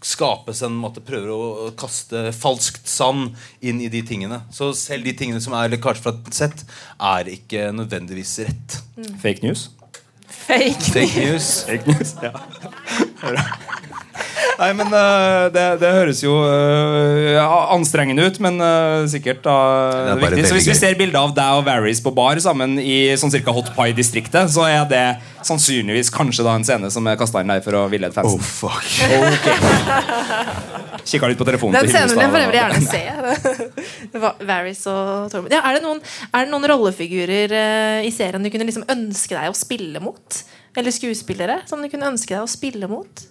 [0.06, 4.44] skapes en måte prøver å kaste falskt sand inn i de tingene.
[4.54, 6.62] Så selv de tingene som er lekkasje fra et sett,
[6.94, 8.78] er ikke nødvendigvis rett.
[9.18, 9.66] Fake news?
[10.48, 11.48] Fake, Fake news.
[11.68, 12.32] Fake news, ja.
[14.58, 17.36] Nei, men uh, det, det høres jo uh,
[17.70, 19.54] anstrengende ut, men uh, sikkert da
[20.08, 20.48] Det viktig.
[20.48, 23.54] Så hvis vi ser bilde av deg og Varys på bar sammen i sånn cirka
[23.54, 25.04] Hot Pie-distriktet, så er det
[25.46, 28.40] sannsynligvis kanskje da en scene som er kasta inn der for å villede fansen.
[28.40, 28.82] Oh, fuck.
[29.20, 29.46] Ok.
[31.08, 31.78] Kikka litt på telefonen.
[31.78, 34.20] Den scenen vil jeg for øvrig gjerne se.
[34.50, 35.54] Varys og Tormund.
[35.54, 39.32] Ja, er, det noen, er det noen rollefigurer eh, i serien du kunne liksom ønske
[39.38, 40.42] deg å spille mot?
[40.76, 43.24] Eller skuespillere som du kunne ønske deg å spille mot?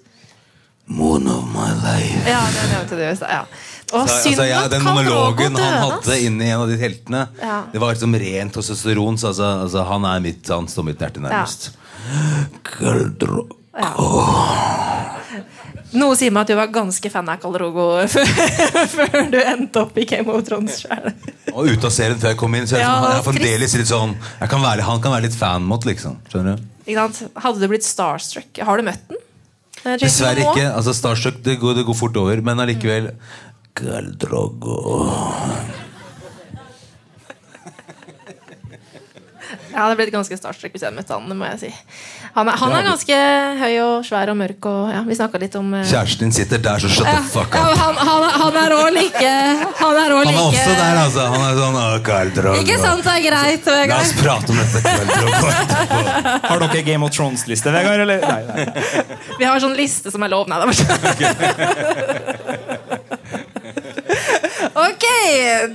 [0.88, 2.24] Moon of my life.
[2.30, 3.30] Ja, det nevnte du i stad.
[3.30, 3.44] Ja.
[3.92, 7.58] Å, Så, synd altså, ja, den monologen han hadde inni en av de teltene, Ja.
[7.72, 9.20] det var liksom rent testosteron.
[9.20, 11.70] Så altså, altså, han er mitt, han står mitt hjerte nærmest.
[12.68, 13.46] Kaldro
[13.78, 15.17] Drogo.
[15.98, 17.86] Noe sier meg at du var ganske fan av Khal Drogo
[18.96, 21.12] før, du endte opp i Game of Thrones sjøl.
[21.58, 23.90] Og ut av serien før jeg kom inn, så jeg, Ja, sånn, jeg fremdeles litt
[23.92, 24.18] sånn
[24.52, 26.20] kan være, Han kan være litt fan-mot, liksom.
[26.32, 26.68] Skjønner du?
[26.88, 28.62] Hadde du blitt starstruck?
[28.64, 29.24] Har du møtt den?
[29.84, 30.70] Eh, Dessverre ikke.
[30.74, 33.12] altså Starstruck det går, det går fort over, men allikevel
[33.78, 34.14] Khal
[39.78, 41.26] Jeg hadde blitt ganske starstruck hvis jeg hadde møtt han.
[41.30, 41.68] Det må jeg si.
[42.34, 43.18] Han er, han er ganske
[43.60, 44.66] høy og svær og mørk.
[44.72, 47.54] Og, ja, vi snakka litt om uh, Kjæresten din sitter der, så shut the fuck
[47.54, 47.78] ja, up.
[47.78, 49.34] han, han, han er òg like
[49.78, 51.28] Han er òg Han er like også der, altså.
[51.30, 54.80] Han er sånn «Å, Ikke sant, det er greit, La oss prate om dette,
[55.14, 55.30] Khal
[56.48, 58.02] Har dere Game of Thrones-liste, Vegard?
[58.08, 58.18] Eller?
[58.26, 58.66] Nei, nei.
[59.38, 60.50] Vi har sånn liste som er lov.
[60.50, 60.76] Nei, det var
[64.78, 64.97] Ok,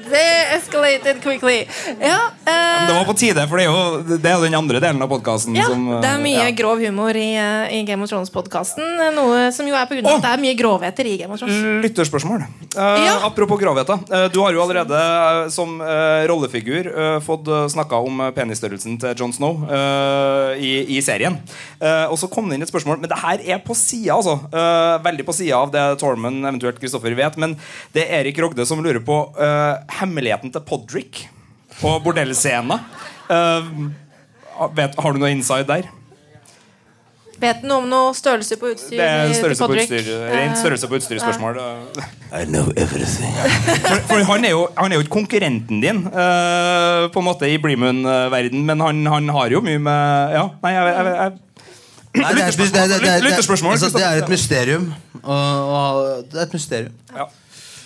[0.09, 1.59] det escalated quickly.
[2.01, 5.03] Ja, eh, det var på tide, for det er jo det er den andre delen
[5.03, 6.55] av podkasten ja, som det er mye ja.
[6.57, 9.14] grov humor i, eh, i Game of Thrones-podkasten.
[9.16, 11.43] Noe som jo er på grunn av at det er mye grovheter i Game of
[11.43, 11.61] Thrones.
[11.84, 12.47] Lytterspørsmål.
[12.72, 13.99] Eh, Apropos grovheter.
[14.11, 18.99] Eh, du har jo allerede eh, som eh, rollefigur eh, fått snakka om eh, penisstørrelsen
[19.03, 21.38] til Jon Snow eh, i, i serien.
[21.80, 24.38] Eh, og så kom det inn et spørsmål, men det her er på sida, altså.
[24.53, 27.38] Eh, veldig på sida av det Tormund eventuelt Kristoffer vet.
[27.40, 27.57] Men
[27.95, 31.24] det er Erik Rogde som lurer på eh, hemmeligheten til Podrick
[31.80, 32.78] på bordellscena.
[33.33, 33.91] Uh,
[34.76, 35.89] vet, har du noe inside der?
[37.43, 39.01] Vet du noe om noe størrelse på utstyr?
[39.01, 41.59] Det er størrelse på utstyr, rent størrelse på utstyr-spørsmål.
[42.30, 43.33] I know everything.
[43.83, 47.49] For, for han, er jo, han er jo ikke konkurrenten din uh, På en måte
[47.51, 51.41] i Breemoon-verden, men han, han har jo mye med Ja, nei, jeg, jeg, jeg
[52.12, 54.91] Nei, det, er, det, er- det, er- det, er- altså, det er et mysterium.
[55.22, 56.93] Og, og det er et mysterium.
[57.16, 57.24] Ja.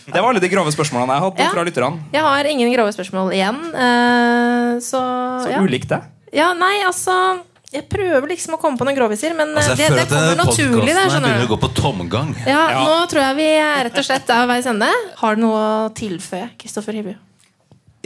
[0.07, 1.51] Det var alle de grove spørsmålene jeg hadde Ja.
[1.51, 1.99] fra lytterne.
[2.15, 3.59] Jeg har ingen grove spørsmål igjen.
[3.75, 5.01] Uh, så
[5.43, 5.61] Så ja.
[5.61, 6.01] ulikt det.
[6.33, 7.41] Ja, nei, altså
[7.73, 10.95] Jeg prøver liksom å komme på noen groviser, men Altså, det, det kommer naturlig.
[10.95, 11.55] Der, skjønner begynner å du.
[11.57, 12.31] gå på tomgang.
[12.47, 14.89] Ja, Nå tror jeg vi er rett og slett er veis ende.
[15.19, 17.15] Har du noe å tilføye, Kristoffer Hibu?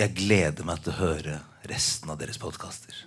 [0.01, 3.05] Jeg gleder meg til å høre resten av deres podkaster.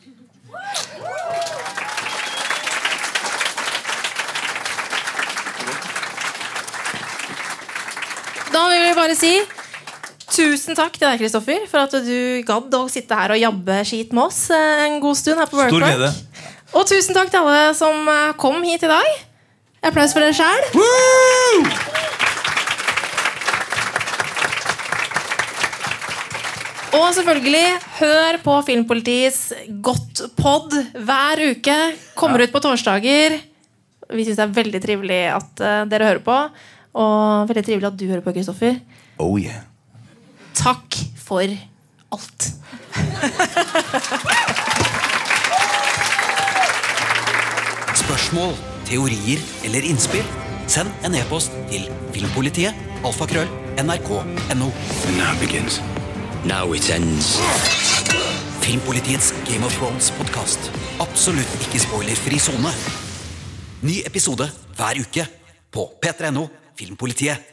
[8.53, 9.33] Da vil vi bare si
[10.33, 14.15] tusen takk til deg, Kristoffer, for at du gadd å sitte her og jabbe skit
[14.15, 16.09] med oss eh, en god stund her på glede.
[16.73, 19.09] Og tusen takk til alle som eh, kom hit i dag.
[19.83, 20.63] Applaus for dere sjæl.
[26.93, 27.67] Og selvfølgelig,
[27.99, 29.41] hør på Filmpolitiets
[29.83, 31.77] Godt pod hver uke.
[32.17, 33.39] Kommer ut på torsdager.
[34.13, 36.39] Vi syns det er veldig trivelig at eh, dere hører på.
[36.93, 38.77] Og veldig trivelig at du hører på, Kristoffer.
[39.23, 39.63] Oh yeah.
[40.53, 41.47] Takk for
[42.11, 42.47] alt.
[47.95, 48.51] Spørsmål,
[48.83, 50.27] teorier eller innspill?
[50.67, 52.75] Send en e-post til filmpolitiet
[53.07, 53.47] alfakrøll
[53.79, 54.67] nrk.no.
[55.15, 55.79] Now begins.
[56.43, 57.37] Now it ends.
[58.59, 60.67] Filmpolitiets Game of Thrones-podkast.
[60.99, 62.75] Absolutt ikke spoilerfri sone.
[63.87, 65.27] Ny episode hver uke
[65.71, 67.52] på p3.no Filmpolitiet.